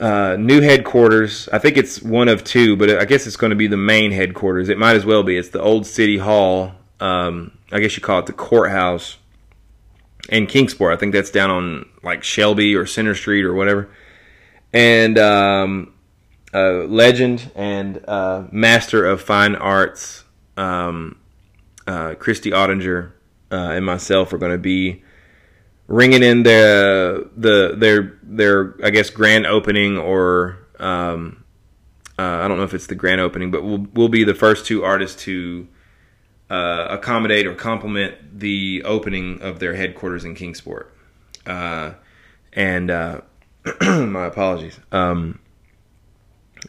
uh, 0.00 0.36
new 0.38 0.60
headquarters. 0.60 1.48
I 1.52 1.58
think 1.58 1.76
it's 1.76 2.02
one 2.02 2.28
of 2.28 2.44
two, 2.44 2.76
but 2.76 2.90
I 2.90 3.04
guess 3.04 3.26
it's 3.26 3.36
going 3.36 3.50
to 3.50 3.56
be 3.56 3.66
the 3.66 3.76
main 3.76 4.12
headquarters. 4.12 4.68
It 4.68 4.78
might 4.78 4.96
as 4.96 5.04
well 5.04 5.22
be. 5.22 5.36
It's 5.36 5.48
the 5.48 5.60
old 5.60 5.86
city 5.86 6.18
hall. 6.18 6.72
Um, 7.00 7.56
I 7.72 7.80
guess 7.80 7.96
you 7.96 8.02
call 8.02 8.18
it 8.20 8.26
the 8.26 8.32
courthouse 8.32 9.18
in 10.28 10.46
Kingsport. 10.46 10.92
I 10.92 10.96
think 10.96 11.12
that's 11.12 11.30
down 11.30 11.50
on 11.50 11.88
like 12.02 12.22
Shelby 12.22 12.74
or 12.74 12.86
Center 12.86 13.14
Street 13.14 13.44
or 13.44 13.54
whatever. 13.54 13.88
And 14.72 15.18
um, 15.18 15.94
legend 16.52 17.50
and 17.54 18.04
uh, 18.06 18.44
master 18.50 19.06
of 19.06 19.22
fine 19.22 19.56
arts, 19.56 20.24
um, 20.56 21.18
uh, 21.86 22.14
Christy 22.14 22.50
Ottinger, 22.50 23.12
uh, 23.50 23.70
and 23.72 23.84
myself 23.84 24.32
are 24.32 24.38
going 24.38 24.52
to 24.52 24.58
be 24.58 25.02
ringing 25.88 26.22
in 26.22 26.44
the 26.44 27.28
the 27.36 27.74
their 27.76 28.18
their 28.22 28.74
I 28.84 28.90
guess 28.90 29.10
grand 29.10 29.46
opening 29.46 29.98
or 29.98 30.58
um, 30.78 31.44
uh, 32.18 32.22
I 32.22 32.48
don't 32.48 32.58
know 32.58 32.64
if 32.64 32.74
it's 32.74 32.86
the 32.86 32.94
grand 32.94 33.20
opening, 33.20 33.50
but 33.50 33.64
we'll 33.64 33.86
we'll 33.94 34.08
be 34.08 34.22
the 34.22 34.34
first 34.34 34.66
two 34.66 34.84
artists 34.84 35.22
to 35.24 35.66
uh, 36.50 36.86
accommodate 36.90 37.46
or 37.46 37.54
complement 37.54 38.38
the 38.38 38.82
opening 38.84 39.42
of 39.42 39.58
their 39.58 39.74
headquarters 39.74 40.24
in 40.24 40.34
Kingsport. 40.34 40.94
Uh, 41.46 41.92
and 42.52 42.90
uh, 42.90 43.20
my 43.80 44.26
apologies. 44.26 44.78
Um, 44.92 45.40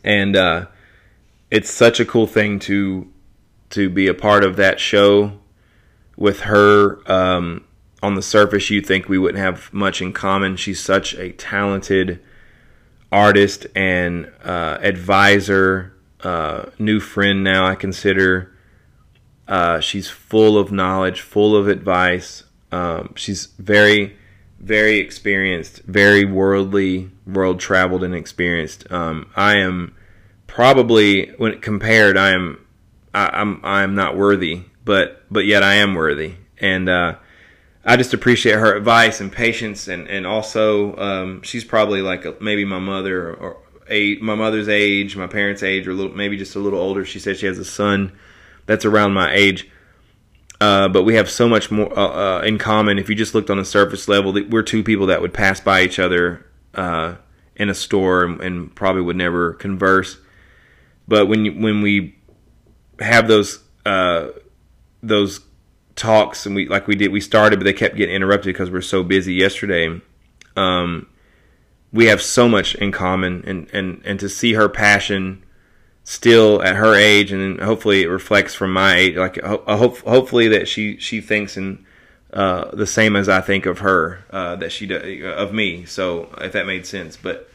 and 0.03 0.36
uh, 0.36 0.67
it's 1.51 1.71
such 1.71 1.99
a 1.99 2.05
cool 2.05 2.27
thing 2.27 2.60
to 2.60 3.12
to 3.71 3.89
be 3.89 4.08
a 4.08 4.13
part 4.13 4.43
of 4.43 4.55
that 4.55 4.79
show 4.79 5.39
with 6.15 6.41
her. 6.41 6.99
Um, 7.12 7.65
on 8.02 8.16
the 8.16 8.22
surface 8.22 8.70
you 8.70 8.82
think 8.82 9.10
we 9.10 9.18
wouldn't 9.18 9.44
have 9.44 9.74
much 9.74 10.02
in 10.02 10.14
common. 10.14 10.56
She's 10.56 10.80
such 10.80 11.14
a 11.16 11.32
talented 11.34 12.20
artist 13.12 13.68
and 13.76 14.32
uh, 14.44 14.78
advisor, 14.82 15.94
uh, 16.22 16.66
new 16.78 17.00
friend 17.00 17.44
now, 17.44 17.66
I 17.66 17.76
consider. 17.76 18.56
Uh, 19.48 19.80
she's 19.80 20.10
full 20.10 20.58
of 20.58 20.72
knowledge, 20.72 21.22
full 21.22 21.56
of 21.56 21.68
advice. 21.68 22.44
Um, 22.72 23.14
she's 23.16 23.48
very, 23.58 24.16
very 24.60 25.00
experienced, 25.00 25.82
very 25.84 26.24
worldly, 26.24 27.10
world 27.26 27.60
traveled 27.60 28.04
and 28.04 28.14
experienced. 28.14 28.90
Um, 28.92 29.30
I 29.36 29.58
am 29.58 29.96
probably, 30.48 31.32
when 31.38 31.60
compared, 31.62 32.16
I 32.16 32.30
am, 32.32 32.66
I, 33.14 33.30
I'm, 33.34 33.60
I'm 33.64 33.96
not 33.96 34.16
worthy, 34.16 34.64
but, 34.86 35.24
but 35.32 35.46
yet 35.46 35.64
I 35.64 35.76
am 35.76 35.96
worthy. 35.96 36.36
And, 36.60 36.88
uh, 36.88 37.16
I 37.86 37.96
just 37.96 38.13
appreciate 38.13 38.56
her 38.56 38.76
advice 38.76 39.22
and 39.22 39.32
patience, 39.32 39.88
and 39.88 40.08
and 40.08 40.28
also 40.28 40.96
um, 40.98 41.42
she's 41.44 41.63
probably 41.63 42.02
like 42.02 42.26
a, 42.26 42.36
maybe 42.42 42.65
my 42.65 42.80
mother 42.80 43.34
or, 43.34 43.58
my 43.89 44.36
mother's 44.36 44.70
age, 44.70 45.15
my 45.15 45.28
parents' 45.28 45.63
age, 45.63 45.88
or 45.88 45.94
little, 45.94 46.15
maybe 46.15 46.38
just 46.38 46.56
a 46.56 46.60
little 46.60 46.80
older. 46.80 47.06
She 47.06 47.20
said 47.20 47.38
she 47.38 47.46
has 47.46 47.58
a 47.58 47.65
son 47.65 48.12
that's 48.65 48.86
around 48.86 49.13
my 49.13 49.34
age, 49.34 49.70
uh, 50.62 50.89
but 50.89 51.04
we 51.04 51.15
have 51.15 51.30
so 51.30 51.48
much 51.48 51.72
more 51.72 51.98
uh, 51.98 52.39
uh, 52.39 52.42
in 52.42 52.58
common. 52.58 53.00
If 53.00 53.10
you 53.10 53.15
just 53.15 53.34
looked 53.34 53.50
on 53.50 53.60
a 53.60 53.65
surface 53.65 54.08
level, 54.08 54.34
we're 54.50 54.63
two 54.63 54.84
people 54.84 55.08
that 55.08 55.22
would 55.22 55.34
pass 55.34 55.60
by 55.60 55.82
each 55.82 56.00
other 56.00 56.46
uh, 56.76 57.15
in 57.56 57.70
a 57.70 57.74
store 57.74 58.24
and, 58.24 58.42
and, 58.42 58.76
probably 58.76 59.02
would 59.02 59.15
never 59.15 59.54
converse. 59.54 60.18
But 61.08 61.28
when 61.28 61.62
when 61.62 61.82
we 61.82 62.15
have 63.00 63.28
those 63.28 63.63
uh, 63.86 64.30
those 65.02 65.39
talks 66.00 66.46
and 66.46 66.56
we 66.56 66.68
like 66.68 66.88
we 66.88 66.96
did 66.96 67.12
we 67.12 67.22
started 67.22 67.60
but 67.60 67.66
they 67.66 67.74
kept 67.74 67.96
getting 67.96 68.16
interrupted 68.16 68.54
because 68.54 68.72
we're 68.72 68.82
so 68.82 69.04
busy 69.04 69.34
yesterday. 69.34 70.02
Um, 70.56 71.08
we 71.92 72.06
have 72.06 72.22
so 72.22 72.48
much 72.48 72.76
in 72.76 72.92
common 72.92 73.44
and 73.46 73.70
and 73.74 74.02
and 74.06 74.20
to 74.20 74.30
see 74.30 74.54
her 74.54 74.70
passion 74.70 75.44
still 76.04 76.62
at 76.64 76.76
her 76.76 76.96
age 76.96 77.32
and 77.32 77.60
hopefully 77.60 78.02
it 78.02 78.08
reflects 78.08 78.56
from 78.56 78.74
my 78.74 78.96
age 78.96 79.16
like 79.16 79.38
a 79.38 79.78
hope, 79.78 80.00
hopefully 80.00 80.48
that 80.48 80.68
she 80.68 80.98
she 80.98 81.22
thinks 81.22 81.58
and 81.58 81.86
uh, 82.34 82.70
the 82.76 82.88
same 82.88 83.16
as 83.16 83.28
I 83.28 83.42
think 83.42 83.66
of 83.66 83.80
her 83.80 84.24
uh, 84.30 84.56
that 84.58 84.72
she 84.72 84.86
does, 84.86 85.04
of 85.36 85.52
me. 85.52 85.86
So 85.86 86.30
if 86.40 86.52
that 86.54 86.68
made 86.68 86.86
sense. 86.86 87.18
But 87.18 87.50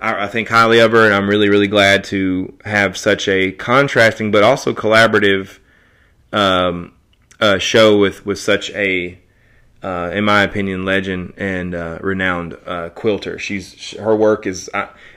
I, 0.00 0.24
I 0.24 0.28
think 0.28 0.48
highly 0.48 0.78
of 0.78 0.92
her 0.92 1.04
and 1.04 1.14
I'm 1.14 1.28
really 1.28 1.48
really 1.48 1.68
glad 1.68 2.04
to 2.04 2.56
have 2.64 2.96
such 2.96 3.28
a 3.28 3.52
contrasting 3.52 4.30
but 4.30 4.42
also 4.42 4.72
collaborative 4.72 5.58
um, 6.32 6.94
uh, 7.40 7.58
show 7.58 7.98
with 7.98 8.24
with 8.26 8.38
such 8.38 8.70
a 8.70 9.18
uh, 9.82 10.10
in 10.12 10.24
my 10.24 10.42
opinion, 10.42 10.84
legend 10.84 11.32
and 11.38 11.74
uh, 11.74 11.98
renowned 12.02 12.56
uh, 12.66 12.90
quilter. 12.90 13.38
She's 13.38 13.96
her 13.96 14.14
work 14.14 14.46
is 14.46 14.68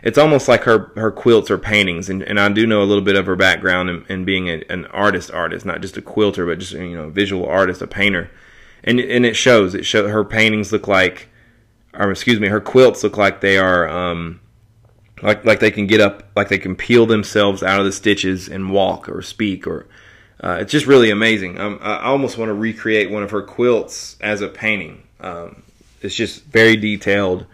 it's 0.02 0.18
almost 0.18 0.48
like 0.48 0.64
her 0.64 0.92
her 0.96 1.12
quilts 1.12 1.52
are 1.52 1.58
paintings, 1.58 2.10
and, 2.10 2.24
and 2.24 2.40
I 2.40 2.48
do 2.50 2.66
know 2.66 2.82
a 2.82 2.86
little 2.86 3.04
bit 3.04 3.18
of 3.18 3.26
her 3.26 3.36
background 3.36 3.90
and, 3.90 4.06
in 4.08 4.24
being 4.24 4.48
a, 4.48 4.64
an 4.70 4.86
artist, 4.88 5.32
artist, 5.32 5.66
not 5.66 5.82
just 5.82 5.98
a 5.98 6.02
quilter, 6.02 6.46
but 6.46 6.60
just 6.60 6.72
you 6.74 6.96
know, 6.96 7.10
visual 7.10 7.46
artist, 7.46 7.82
a 7.82 7.88
painter, 7.88 8.32
and 8.84 9.00
and 9.00 9.26
it 9.26 9.36
shows. 9.36 9.76
It 9.76 9.86
show 9.86 10.08
her 10.08 10.24
paintings 10.24 10.72
look 10.72 10.88
like, 10.88 11.28
or 11.94 12.10
excuse 12.12 12.40
me, 12.40 12.48
her 12.48 12.62
quilts 12.62 13.04
look 13.04 13.18
like 13.18 13.42
they 13.42 13.58
are. 13.58 13.88
Um, 13.90 14.40
like, 15.22 15.46
like 15.46 15.62
they 15.62 15.72
can 15.72 15.88
get 15.88 16.02
up, 16.02 16.24
like 16.36 16.50
they 16.50 16.58
can 16.58 16.76
peel 16.76 17.06
themselves 17.06 17.64
out 17.64 17.80
of 17.80 17.86
the 17.86 17.94
stitches 17.94 18.50
and 18.50 18.72
walk 18.72 19.08
or 19.08 19.22
speak 19.22 19.66
or 19.66 19.88
uh, 20.42 20.58
it's 20.60 20.72
just 20.72 20.86
really 20.86 21.10
amazing. 21.10 21.60
Um, 21.60 21.80
I 21.82 22.04
almost 22.04 22.38
want 22.38 22.50
to 22.50 22.54
recreate 22.54 23.10
one 23.10 23.24
of 23.24 23.32
her 23.32 23.42
quilts 23.42 24.18
as 24.22 24.42
a 24.42 24.48
painting. 24.48 25.04
Um, 25.20 25.64
it's 26.02 26.16
just 26.16 26.44
very 26.46 26.76
detailed. 26.76 27.46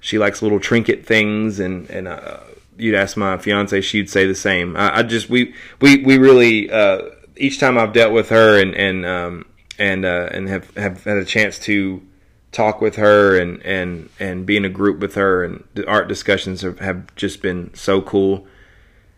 She 0.00 0.18
likes 0.18 0.42
little 0.42 0.60
trinket 0.60 1.06
things, 1.06 1.60
and 1.60 1.88
and 1.90 2.08
uh, 2.08 2.40
you'd 2.76 2.94
ask 2.94 3.16
my 3.16 3.38
fiance, 3.38 3.80
she'd 3.80 4.10
say 4.10 4.26
the 4.26 4.34
same. 4.34 4.76
I, 4.76 4.98
I 4.98 5.02
just 5.02 5.28
we 5.28 5.54
we 5.80 6.02
we 6.04 6.18
really 6.18 6.70
uh, 6.70 7.02
each 7.36 7.58
time 7.58 7.78
I've 7.78 7.92
dealt 7.92 8.12
with 8.12 8.28
her 8.30 8.60
and 8.60 8.74
and 8.74 9.06
um, 9.06 9.46
and 9.78 10.04
uh, 10.04 10.28
and 10.32 10.48
have 10.48 10.74
have 10.76 11.04
had 11.04 11.16
a 11.16 11.24
chance 11.24 11.58
to 11.60 12.02
talk 12.52 12.80
with 12.80 12.96
her 12.96 13.38
and 13.38 13.62
and 13.64 14.10
and 14.20 14.44
be 14.44 14.56
in 14.56 14.64
a 14.64 14.68
group 14.68 15.00
with 15.00 15.14
her 15.14 15.42
and 15.42 15.64
the 15.74 15.88
art 15.88 16.06
discussions 16.06 16.60
have, 16.60 16.78
have 16.80 17.14
just 17.16 17.40
been 17.40 17.72
so 17.74 18.02
cool 18.02 18.46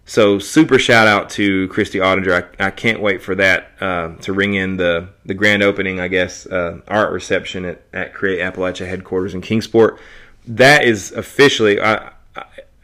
so 0.07 0.39
super 0.39 0.79
shout 0.79 1.07
out 1.07 1.31
to 1.31 1.67
Christy 1.69 1.99
Audinger. 1.99 2.51
I, 2.61 2.67
I 2.67 2.71
can't 2.71 3.01
wait 3.01 3.23
for 3.23 3.35
that 3.37 3.71
uh, 3.81 4.15
to 4.17 4.33
ring 4.33 4.55
in 4.55 4.77
the 4.77 5.09
the 5.25 5.35
grand 5.35 5.63
opening, 5.63 5.99
I 5.99 6.09
guess, 6.09 6.47
uh, 6.47 6.81
art 6.87 7.13
reception 7.13 7.65
at, 7.65 7.83
at 7.93 8.15
Create 8.15 8.41
Appalachia 8.41 8.87
headquarters 8.87 9.35
in 9.35 9.41
Kingsport. 9.41 9.99
That 10.47 10.85
is 10.85 11.11
officially. 11.13 11.81
I, 11.81 12.11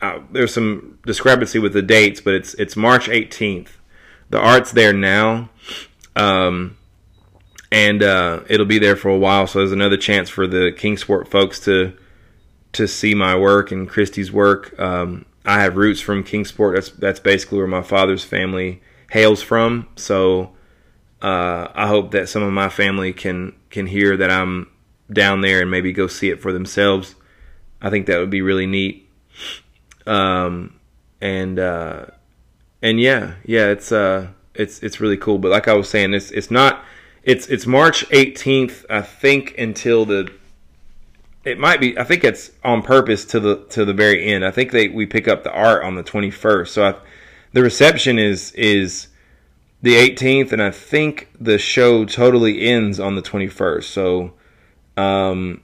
I, 0.00 0.22
there's 0.30 0.54
some 0.54 0.98
discrepancy 1.04 1.58
with 1.58 1.74
the 1.74 1.82
dates, 1.82 2.22
but 2.22 2.32
it's 2.32 2.54
it's 2.54 2.74
March 2.74 3.08
18th. 3.08 3.68
The 4.30 4.38
art's 4.38 4.72
there 4.72 4.94
now, 4.94 5.50
um, 6.16 6.78
and 7.70 8.02
uh, 8.02 8.40
it'll 8.48 8.64
be 8.64 8.78
there 8.78 8.96
for 8.96 9.10
a 9.10 9.18
while. 9.18 9.46
So 9.46 9.58
there's 9.58 9.72
another 9.72 9.98
chance 9.98 10.30
for 10.30 10.46
the 10.46 10.72
Kingsport 10.74 11.28
folks 11.28 11.60
to 11.60 11.92
to 12.72 12.88
see 12.88 13.14
my 13.14 13.36
work 13.36 13.72
and 13.72 13.86
Christy's 13.86 14.32
work. 14.32 14.78
Um, 14.80 15.26
I 15.44 15.62
have 15.62 15.76
roots 15.76 16.00
from 16.00 16.22
Kingsport. 16.22 16.74
That's 16.74 16.90
that's 16.90 17.20
basically 17.20 17.58
where 17.58 17.66
my 17.66 17.82
father's 17.82 18.24
family 18.24 18.82
hails 19.10 19.42
from. 19.42 19.88
So 19.96 20.52
uh, 21.22 21.68
I 21.74 21.86
hope 21.86 22.12
that 22.12 22.28
some 22.28 22.42
of 22.42 22.52
my 22.52 22.68
family 22.68 23.12
can 23.12 23.54
can 23.70 23.86
hear 23.86 24.16
that 24.16 24.30
I'm 24.30 24.70
down 25.12 25.40
there 25.40 25.62
and 25.62 25.70
maybe 25.70 25.92
go 25.92 26.06
see 26.06 26.30
it 26.30 26.40
for 26.40 26.52
themselves. 26.52 27.14
I 27.82 27.90
think 27.90 28.06
that 28.06 28.18
would 28.18 28.30
be 28.30 28.42
really 28.42 28.66
neat. 28.66 29.08
Um, 30.06 30.78
and 31.20 31.58
uh, 31.58 32.06
and 32.82 33.00
yeah, 33.00 33.34
yeah, 33.44 33.68
it's 33.68 33.92
uh, 33.92 34.28
it's 34.54 34.82
it's 34.82 35.00
really 35.00 35.16
cool. 35.16 35.38
But 35.38 35.50
like 35.50 35.68
I 35.68 35.74
was 35.74 35.88
saying, 35.88 36.14
it's 36.14 36.30
it's 36.30 36.50
not. 36.50 36.84
It's 37.22 37.48
it's 37.48 37.66
March 37.66 38.08
18th, 38.08 38.86
I 38.88 39.02
think, 39.02 39.54
until 39.58 40.06
the 40.06 40.32
it 41.44 41.58
might 41.58 41.80
be. 41.80 41.98
I 41.98 42.04
think 42.04 42.24
it's 42.24 42.50
on 42.62 42.82
purpose 42.82 43.24
to 43.26 43.40
the 43.40 43.56
to 43.70 43.84
the 43.84 43.94
very 43.94 44.26
end. 44.26 44.44
I 44.44 44.50
think 44.50 44.72
they 44.72 44.88
we 44.88 45.06
pick 45.06 45.26
up 45.26 45.42
the 45.42 45.52
art 45.52 45.82
on 45.84 45.94
the 45.94 46.02
twenty 46.02 46.30
first. 46.30 46.74
So 46.74 46.84
I, 46.84 46.94
the 47.52 47.62
reception 47.62 48.18
is 48.18 48.52
is 48.52 49.08
the 49.82 49.96
eighteenth, 49.96 50.52
and 50.52 50.62
I 50.62 50.70
think 50.70 51.28
the 51.40 51.58
show 51.58 52.04
totally 52.04 52.62
ends 52.68 53.00
on 53.00 53.14
the 53.14 53.22
twenty 53.22 53.48
first. 53.48 53.90
So, 53.90 54.32
um, 54.96 55.62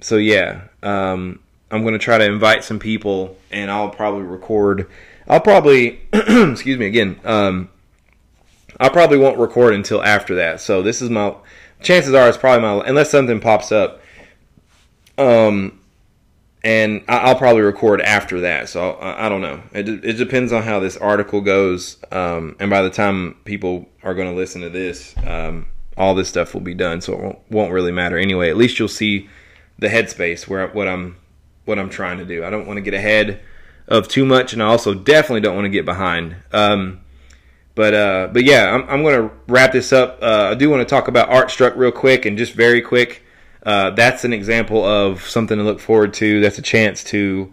so 0.00 0.16
yeah, 0.16 0.62
um, 0.82 1.40
I'm 1.70 1.84
gonna 1.84 1.98
try 1.98 2.18
to 2.18 2.26
invite 2.26 2.62
some 2.62 2.78
people, 2.78 3.36
and 3.50 3.70
I'll 3.70 3.90
probably 3.90 4.24
record. 4.24 4.90
I'll 5.26 5.40
probably 5.40 6.00
excuse 6.12 6.78
me 6.78 6.86
again. 6.86 7.18
Um, 7.24 7.70
I 8.78 8.90
probably 8.90 9.18
won't 9.18 9.38
record 9.38 9.74
until 9.74 10.02
after 10.02 10.34
that. 10.36 10.60
So 10.60 10.82
this 10.82 11.00
is 11.00 11.08
my 11.08 11.34
chances 11.80 12.12
are 12.12 12.28
it's 12.28 12.36
probably 12.36 12.60
my 12.60 12.86
unless 12.86 13.10
something 13.10 13.40
pops 13.40 13.72
up 13.72 14.02
um, 15.18 15.78
and 16.64 17.04
I'll 17.08 17.36
probably 17.36 17.62
record 17.62 18.00
after 18.00 18.40
that. 18.40 18.68
So 18.68 18.98
I, 19.00 19.28
don't 19.28 19.40
know. 19.40 19.62
It, 19.72 19.88
it 20.04 20.12
depends 20.14 20.52
on 20.52 20.62
how 20.62 20.80
this 20.80 20.96
article 20.96 21.40
goes. 21.40 21.98
Um, 22.10 22.56
and 22.58 22.68
by 22.68 22.82
the 22.82 22.90
time 22.90 23.36
people 23.44 23.88
are 24.02 24.14
going 24.14 24.28
to 24.28 24.34
listen 24.34 24.62
to 24.62 24.70
this, 24.70 25.14
um, 25.26 25.66
all 25.96 26.14
this 26.14 26.28
stuff 26.28 26.54
will 26.54 26.60
be 26.60 26.74
done. 26.74 27.00
So 27.00 27.12
it 27.12 27.20
won't, 27.20 27.38
won't, 27.50 27.72
really 27.72 27.92
matter 27.92 28.18
anyway. 28.18 28.50
At 28.50 28.56
least 28.56 28.78
you'll 28.78 28.88
see 28.88 29.28
the 29.78 29.88
headspace 29.88 30.48
where 30.48 30.66
what 30.68 30.88
I'm 30.88 31.16
what 31.64 31.78
I'm 31.78 31.90
trying 31.90 32.18
to 32.18 32.24
do. 32.24 32.44
I 32.44 32.50
don't 32.50 32.66
want 32.66 32.78
to 32.78 32.82
get 32.82 32.94
ahead 32.94 33.40
of 33.86 34.08
too 34.08 34.24
much, 34.24 34.52
and 34.52 34.62
I 34.62 34.66
also 34.66 34.94
definitely 34.94 35.40
don't 35.40 35.54
want 35.54 35.66
to 35.66 35.70
get 35.70 35.84
behind. 35.84 36.36
Um, 36.52 37.00
but 37.74 37.94
uh, 37.94 38.28
but 38.32 38.44
yeah, 38.44 38.74
I'm, 38.74 38.82
I'm 38.88 39.02
going 39.02 39.28
to 39.28 39.34
wrap 39.46 39.72
this 39.72 39.92
up. 39.92 40.18
Uh, 40.20 40.50
I 40.50 40.54
do 40.54 40.70
want 40.70 40.80
to 40.80 40.86
talk 40.86 41.08
about 41.08 41.28
Art 41.28 41.50
Struck 41.50 41.76
real 41.76 41.92
quick 41.92 42.26
and 42.26 42.36
just 42.36 42.52
very 42.52 42.80
quick 42.80 43.22
uh, 43.64 43.90
that's 43.90 44.24
an 44.24 44.32
example 44.32 44.84
of 44.84 45.22
something 45.22 45.58
to 45.58 45.64
look 45.64 45.80
forward 45.80 46.14
to. 46.14 46.40
That's 46.40 46.58
a 46.58 46.62
chance 46.62 47.04
to 47.04 47.52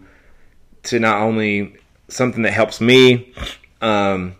to 0.84 1.00
not 1.00 1.20
only 1.20 1.76
something 2.08 2.42
that 2.42 2.52
helps 2.52 2.80
me, 2.80 3.32
um, 3.80 4.36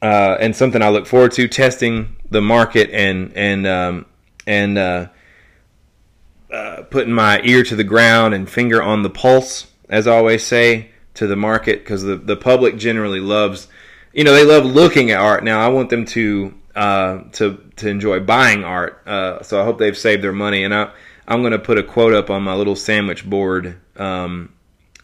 uh, 0.00 0.36
and 0.40 0.56
something 0.56 0.82
I 0.82 0.88
look 0.88 1.06
forward 1.06 1.32
to 1.32 1.48
testing 1.48 2.16
the 2.30 2.40
market 2.40 2.90
and 2.90 3.32
and 3.34 3.66
um, 3.66 4.06
and 4.46 4.78
uh, 4.78 5.08
uh 6.52 6.82
putting 6.90 7.12
my 7.12 7.40
ear 7.44 7.62
to 7.64 7.76
the 7.76 7.84
ground 7.84 8.34
and 8.34 8.48
finger 8.48 8.82
on 8.82 9.02
the 9.02 9.10
pulse, 9.10 9.66
as 9.88 10.06
I 10.06 10.16
always 10.16 10.44
say, 10.44 10.90
to 11.14 11.26
the 11.26 11.36
market 11.36 11.80
because 11.80 12.02
the 12.02 12.16
the 12.16 12.36
public 12.36 12.78
generally 12.78 13.20
loves, 13.20 13.68
you 14.12 14.24
know, 14.24 14.32
they 14.32 14.44
love 14.44 14.64
looking 14.64 15.10
at 15.10 15.20
art. 15.20 15.44
Now 15.44 15.60
I 15.60 15.68
want 15.68 15.90
them 15.90 16.06
to 16.06 16.54
uh, 16.74 17.18
to 17.32 17.65
to 17.76 17.88
enjoy 17.88 18.20
buying 18.20 18.64
art. 18.64 19.02
Uh, 19.06 19.42
so 19.42 19.60
I 19.60 19.64
hope 19.64 19.78
they've 19.78 19.96
saved 19.96 20.22
their 20.22 20.32
money. 20.32 20.64
And 20.64 20.74
I, 20.74 20.90
I'm 21.28 21.42
going 21.42 21.52
to 21.52 21.58
put 21.58 21.78
a 21.78 21.82
quote 21.82 22.14
up 22.14 22.30
on 22.30 22.42
my 22.42 22.54
little 22.54 22.76
sandwich 22.76 23.28
board. 23.28 23.78
Um, 23.96 24.52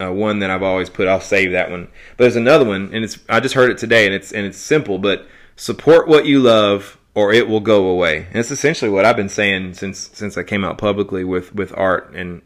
uh, 0.01 0.13
one 0.13 0.41
that 0.41 0.51
I've 0.51 0.63
always 0.63 0.91
put. 0.91 1.09
I'll 1.09 1.21
save 1.21 1.53
that 1.53 1.71
one. 1.71 1.89
But 2.17 2.25
there's 2.25 2.37
another 2.37 2.65
one, 2.65 2.91
and 2.93 3.05
it's 3.05 3.19
I 3.29 3.41
just 3.41 3.55
heard 3.55 3.71
it 3.71 3.79
today, 3.79 4.07
and 4.07 4.15
it's 4.15 4.33
and 4.33 4.47
it's 4.47 4.59
simple. 4.59 4.99
But 4.99 5.27
support 5.57 6.09
what 6.09 6.27
you 6.27 6.41
love, 6.41 6.99
or 7.15 7.33
it 7.33 7.49
will 7.49 7.61
go 7.61 7.87
away. 7.87 8.27
And 8.29 8.37
it's 8.37 8.51
essentially 8.51 8.91
what 8.91 9.05
I've 9.05 9.17
been 9.17 9.29
saying 9.29 9.75
since 9.75 10.11
since 10.13 10.37
I 10.37 10.43
came 10.43 10.65
out 10.65 10.79
publicly 10.79 11.25
with 11.25 11.55
with 11.55 11.73
art. 11.77 12.13
And 12.15 12.43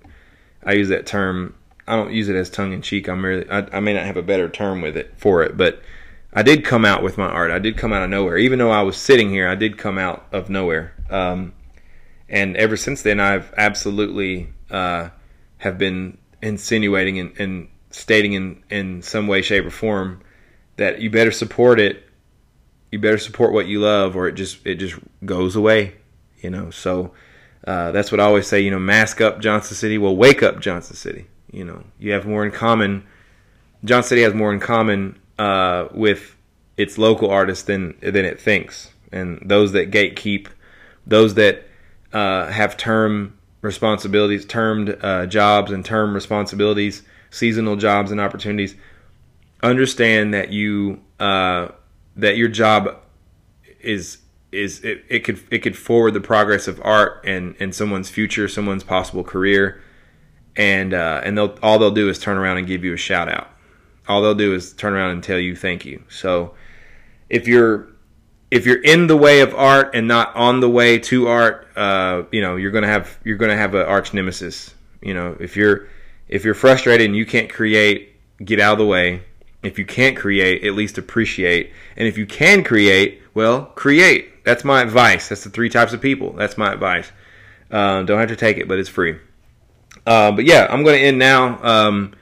I 0.64 0.72
use 0.72 0.88
that 0.88 1.06
term. 1.06 1.54
I 1.86 1.96
don't 1.96 2.12
use 2.12 2.28
it 2.28 2.36
as 2.36 2.50
tongue 2.50 2.72
in 2.72 2.82
cheek. 2.82 3.08
I'm 3.08 3.24
really 3.24 3.48
I, 3.48 3.76
I 3.76 3.80
may 3.80 3.94
not 3.94 4.04
have 4.04 4.16
a 4.16 4.22
better 4.22 4.48
term 4.48 4.82
with 4.82 4.96
it 4.96 5.14
for 5.16 5.42
it, 5.42 5.56
but 5.56 5.80
I 6.36 6.42
did 6.42 6.66
come 6.66 6.84
out 6.84 7.02
with 7.02 7.16
my 7.16 7.26
art. 7.26 7.50
I 7.50 7.58
did 7.58 7.78
come 7.78 7.94
out 7.94 8.02
of 8.02 8.10
nowhere. 8.10 8.36
Even 8.36 8.58
though 8.58 8.70
I 8.70 8.82
was 8.82 8.98
sitting 8.98 9.30
here, 9.30 9.48
I 9.48 9.54
did 9.54 9.78
come 9.78 9.96
out 9.96 10.26
of 10.32 10.50
nowhere. 10.50 10.94
Um, 11.08 11.54
and 12.28 12.58
ever 12.58 12.76
since 12.76 13.00
then, 13.00 13.20
I've 13.20 13.54
absolutely 13.56 14.50
uh, 14.70 15.08
have 15.56 15.78
been 15.78 16.18
insinuating 16.42 17.18
and, 17.18 17.40
and 17.40 17.68
stating 17.90 18.34
in, 18.34 18.62
in 18.68 19.00
some 19.00 19.28
way, 19.28 19.40
shape, 19.40 19.64
or 19.64 19.70
form 19.70 20.20
that 20.76 21.00
you 21.00 21.08
better 21.08 21.30
support 21.30 21.80
it. 21.80 22.04
You 22.92 22.98
better 22.98 23.18
support 23.18 23.54
what 23.54 23.66
you 23.66 23.80
love, 23.80 24.14
or 24.14 24.28
it 24.28 24.32
just 24.32 24.64
it 24.66 24.74
just 24.74 24.96
goes 25.24 25.56
away. 25.56 25.94
You 26.42 26.50
know. 26.50 26.70
So 26.70 27.12
uh, 27.66 27.92
that's 27.92 28.12
what 28.12 28.20
I 28.20 28.24
always 28.24 28.46
say. 28.46 28.60
You 28.60 28.70
know, 28.70 28.78
mask 28.78 29.22
up 29.22 29.40
Johnson 29.40 29.74
City. 29.74 29.96
Well, 29.96 30.14
wake 30.14 30.42
up 30.42 30.60
Johnson 30.60 30.96
City. 30.96 31.28
You 31.50 31.64
know, 31.64 31.82
you 31.98 32.12
have 32.12 32.26
more 32.26 32.44
in 32.44 32.52
common. 32.52 33.06
Johnson 33.84 34.10
City 34.10 34.22
has 34.22 34.34
more 34.34 34.52
in 34.52 34.60
common 34.60 35.18
uh, 35.38 35.88
with 35.92 36.36
its 36.76 36.98
local 36.98 37.30
artists 37.30 37.64
than 37.64 37.96
than 38.00 38.24
it 38.24 38.40
thinks, 38.40 38.92
and 39.12 39.40
those 39.44 39.72
that 39.72 39.90
gatekeep, 39.90 40.48
those 41.06 41.34
that 41.34 41.64
uh, 42.12 42.48
have 42.48 42.76
term 42.76 43.36
responsibilities, 43.62 44.44
termed 44.44 44.96
uh, 45.02 45.26
jobs 45.26 45.70
and 45.70 45.84
term 45.84 46.14
responsibilities, 46.14 47.02
seasonal 47.30 47.76
jobs 47.76 48.10
and 48.10 48.20
opportunities, 48.20 48.74
understand 49.62 50.34
that 50.34 50.50
you 50.50 51.00
uh, 51.20 51.68
that 52.16 52.36
your 52.36 52.48
job 52.48 52.96
is 53.80 54.18
is 54.52 54.82
it, 54.84 55.04
it 55.08 55.20
could 55.20 55.40
it 55.50 55.58
could 55.58 55.76
forward 55.76 56.12
the 56.12 56.20
progress 56.20 56.68
of 56.68 56.80
art 56.84 57.22
and 57.24 57.54
and 57.60 57.74
someone's 57.74 58.10
future, 58.10 58.48
someone's 58.48 58.84
possible 58.84 59.24
career, 59.24 59.82
and 60.56 60.94
uh, 60.94 61.20
and 61.24 61.36
they'll 61.36 61.58
all 61.62 61.78
they'll 61.78 61.90
do 61.90 62.08
is 62.08 62.18
turn 62.18 62.36
around 62.36 62.58
and 62.58 62.66
give 62.66 62.84
you 62.84 62.92
a 62.92 62.98
shout 62.98 63.28
out 63.28 63.50
all 64.08 64.22
they'll 64.22 64.34
do 64.34 64.54
is 64.54 64.72
turn 64.72 64.94
around 64.94 65.12
and 65.12 65.22
tell 65.22 65.38
you 65.38 65.56
thank 65.56 65.84
you. 65.84 66.02
So 66.08 66.54
if 67.28 67.48
you're 67.48 67.88
if 68.50 68.64
you're 68.64 68.82
in 68.82 69.06
the 69.06 69.16
way 69.16 69.40
of 69.40 69.54
art 69.54 69.94
and 69.94 70.06
not 70.06 70.34
on 70.36 70.60
the 70.60 70.70
way 70.70 70.98
to 70.98 71.28
art, 71.28 71.68
uh, 71.76 72.22
you 72.30 72.40
know 72.40 72.56
you're 72.56 72.70
gonna 72.70 72.86
have 72.86 73.18
you're 73.24 73.36
gonna 73.36 73.56
have 73.56 73.74
an 73.74 73.86
arch 73.86 74.14
nemesis. 74.14 74.74
You 75.00 75.14
know 75.14 75.36
if 75.38 75.56
you're 75.56 75.88
if 76.28 76.44
you're 76.44 76.54
frustrated 76.54 77.06
and 77.06 77.16
you 77.16 77.26
can't 77.26 77.52
create, 77.52 78.16
get 78.44 78.60
out 78.60 78.74
of 78.74 78.78
the 78.78 78.86
way. 78.86 79.22
If 79.62 79.78
you 79.78 79.86
can't 79.86 80.16
create, 80.16 80.64
at 80.64 80.74
least 80.74 80.98
appreciate. 80.98 81.72
And 81.96 82.06
if 82.06 82.18
you 82.18 82.26
can 82.26 82.62
create, 82.62 83.22
well, 83.34 83.66
create. 83.66 84.44
That's 84.44 84.64
my 84.64 84.80
advice. 84.80 85.28
That's 85.28 85.44
the 85.44 85.50
three 85.50 85.68
types 85.68 85.92
of 85.92 86.00
people. 86.00 86.32
That's 86.32 86.56
my 86.56 86.72
advice. 86.72 87.10
Uh, 87.70 88.02
don't 88.02 88.20
have 88.20 88.28
to 88.28 88.36
take 88.36 88.58
it, 88.58 88.68
but 88.68 88.78
it's 88.78 88.88
free. 88.88 89.18
Uh, 90.06 90.30
but 90.32 90.44
yeah, 90.44 90.68
I'm 90.70 90.84
going 90.84 90.98
to 90.98 91.04
end 91.04 91.18
now. 91.18 91.58
Um, 91.64 92.14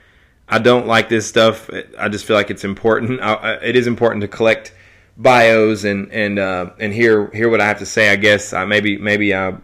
I 0.47 0.59
don't 0.59 0.87
like 0.87 1.09
this 1.09 1.27
stuff. 1.27 1.69
I 1.97 2.09
just 2.09 2.25
feel 2.25 2.35
like 2.35 2.51
it's 2.51 2.63
important. 2.63 3.19
I, 3.21 3.55
it 3.63 3.75
is 3.75 3.87
important 3.87 4.21
to 4.21 4.27
collect 4.27 4.73
bios 5.17 5.83
and 5.83 6.11
and 6.11 6.37
uh, 6.39 6.71
and 6.79 6.93
hear 6.93 7.27
hear 7.31 7.49
what 7.49 7.61
I 7.61 7.67
have 7.67 7.79
to 7.79 7.85
say. 7.85 8.09
I 8.09 8.15
guess 8.15 8.53
I 8.53 8.65
maybe 8.65 8.97
maybe 8.97 9.33
I 9.33 9.55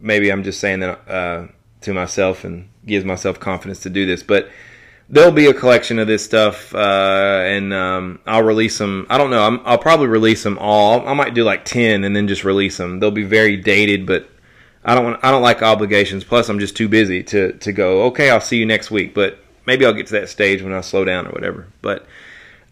maybe 0.00 0.30
I'm 0.30 0.42
just 0.42 0.60
saying 0.60 0.80
that 0.80 1.08
uh, 1.08 1.46
to 1.82 1.94
myself 1.94 2.44
and 2.44 2.68
gives 2.84 3.04
myself 3.04 3.38
confidence 3.38 3.80
to 3.80 3.90
do 3.90 4.06
this. 4.06 4.22
But 4.22 4.50
there'll 5.08 5.32
be 5.32 5.46
a 5.46 5.54
collection 5.54 5.98
of 5.98 6.06
this 6.06 6.24
stuff, 6.24 6.74
uh, 6.74 7.42
and 7.44 7.72
um, 7.72 8.20
I'll 8.26 8.42
release 8.42 8.78
them. 8.78 9.06
I 9.10 9.18
don't 9.18 9.30
know. 9.30 9.42
i 9.64 9.70
will 9.70 9.78
probably 9.78 10.08
release 10.08 10.42
them 10.42 10.58
all. 10.58 11.06
I 11.06 11.14
might 11.14 11.34
do 11.34 11.44
like 11.44 11.64
ten 11.64 12.04
and 12.04 12.14
then 12.14 12.26
just 12.28 12.44
release 12.44 12.76
them. 12.76 13.00
They'll 13.00 13.10
be 13.10 13.24
very 13.24 13.56
dated, 13.56 14.06
but 14.06 14.28
I 14.84 14.94
don't 14.94 15.04
want. 15.04 15.24
I 15.24 15.30
don't 15.30 15.42
like 15.42 15.62
obligations. 15.62 16.24
Plus, 16.24 16.48
I'm 16.48 16.58
just 16.58 16.76
too 16.76 16.88
busy 16.88 17.22
to 17.24 17.52
to 17.52 17.72
go. 17.72 18.04
Okay, 18.04 18.30
I'll 18.30 18.40
see 18.40 18.58
you 18.58 18.66
next 18.66 18.90
week. 18.90 19.14
But 19.14 19.43
maybe 19.66 19.84
I'll 19.86 19.92
get 19.92 20.06
to 20.08 20.12
that 20.14 20.28
stage 20.28 20.62
when 20.62 20.72
I 20.72 20.80
slow 20.80 21.04
down 21.04 21.26
or 21.26 21.30
whatever. 21.30 21.66
But 21.82 22.06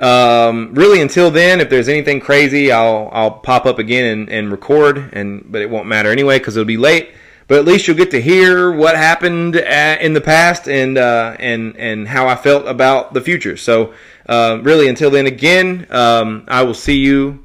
um, 0.00 0.74
really, 0.74 1.00
until 1.00 1.30
then, 1.30 1.60
if 1.60 1.70
there's 1.70 1.88
anything 1.88 2.20
crazy, 2.20 2.72
I'll 2.72 3.08
I'll 3.12 3.30
pop 3.30 3.66
up 3.66 3.78
again 3.78 4.04
and, 4.04 4.28
and 4.30 4.50
record, 4.50 5.10
and 5.12 5.44
but 5.50 5.62
it 5.62 5.70
won't 5.70 5.86
matter 5.86 6.10
anyway 6.10 6.38
because 6.38 6.56
it'll 6.56 6.66
be 6.66 6.76
late. 6.76 7.10
but 7.52 7.58
at 7.58 7.66
least 7.66 7.86
you'll 7.86 7.96
get 7.96 8.10
to 8.12 8.20
hear 8.20 8.72
what 8.72 8.96
happened 8.96 9.56
at, 9.56 10.00
in 10.00 10.14
the 10.14 10.20
past 10.22 10.68
and 10.68 10.96
uh, 10.96 11.36
and 11.38 11.76
and 11.76 12.08
how 12.08 12.26
I 12.26 12.34
felt 12.34 12.66
about 12.66 13.12
the 13.12 13.20
future. 13.20 13.58
So 13.58 13.92
uh, 14.26 14.58
really, 14.62 14.88
until 14.88 15.10
then, 15.10 15.26
again, 15.26 15.86
um, 15.90 16.44
I 16.48 16.62
will 16.62 16.72
see 16.72 16.96
you 16.98 17.44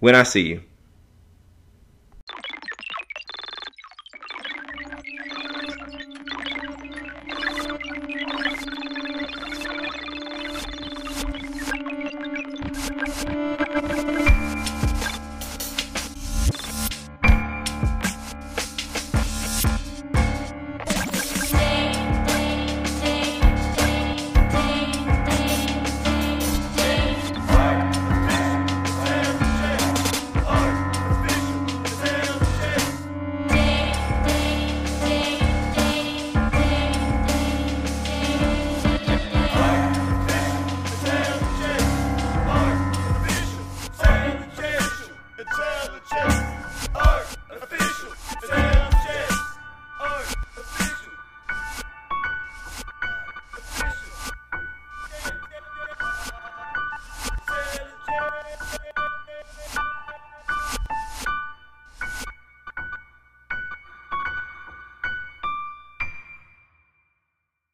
when 0.00 0.14
I 0.14 0.24
see 0.24 0.46
you. 0.46 0.62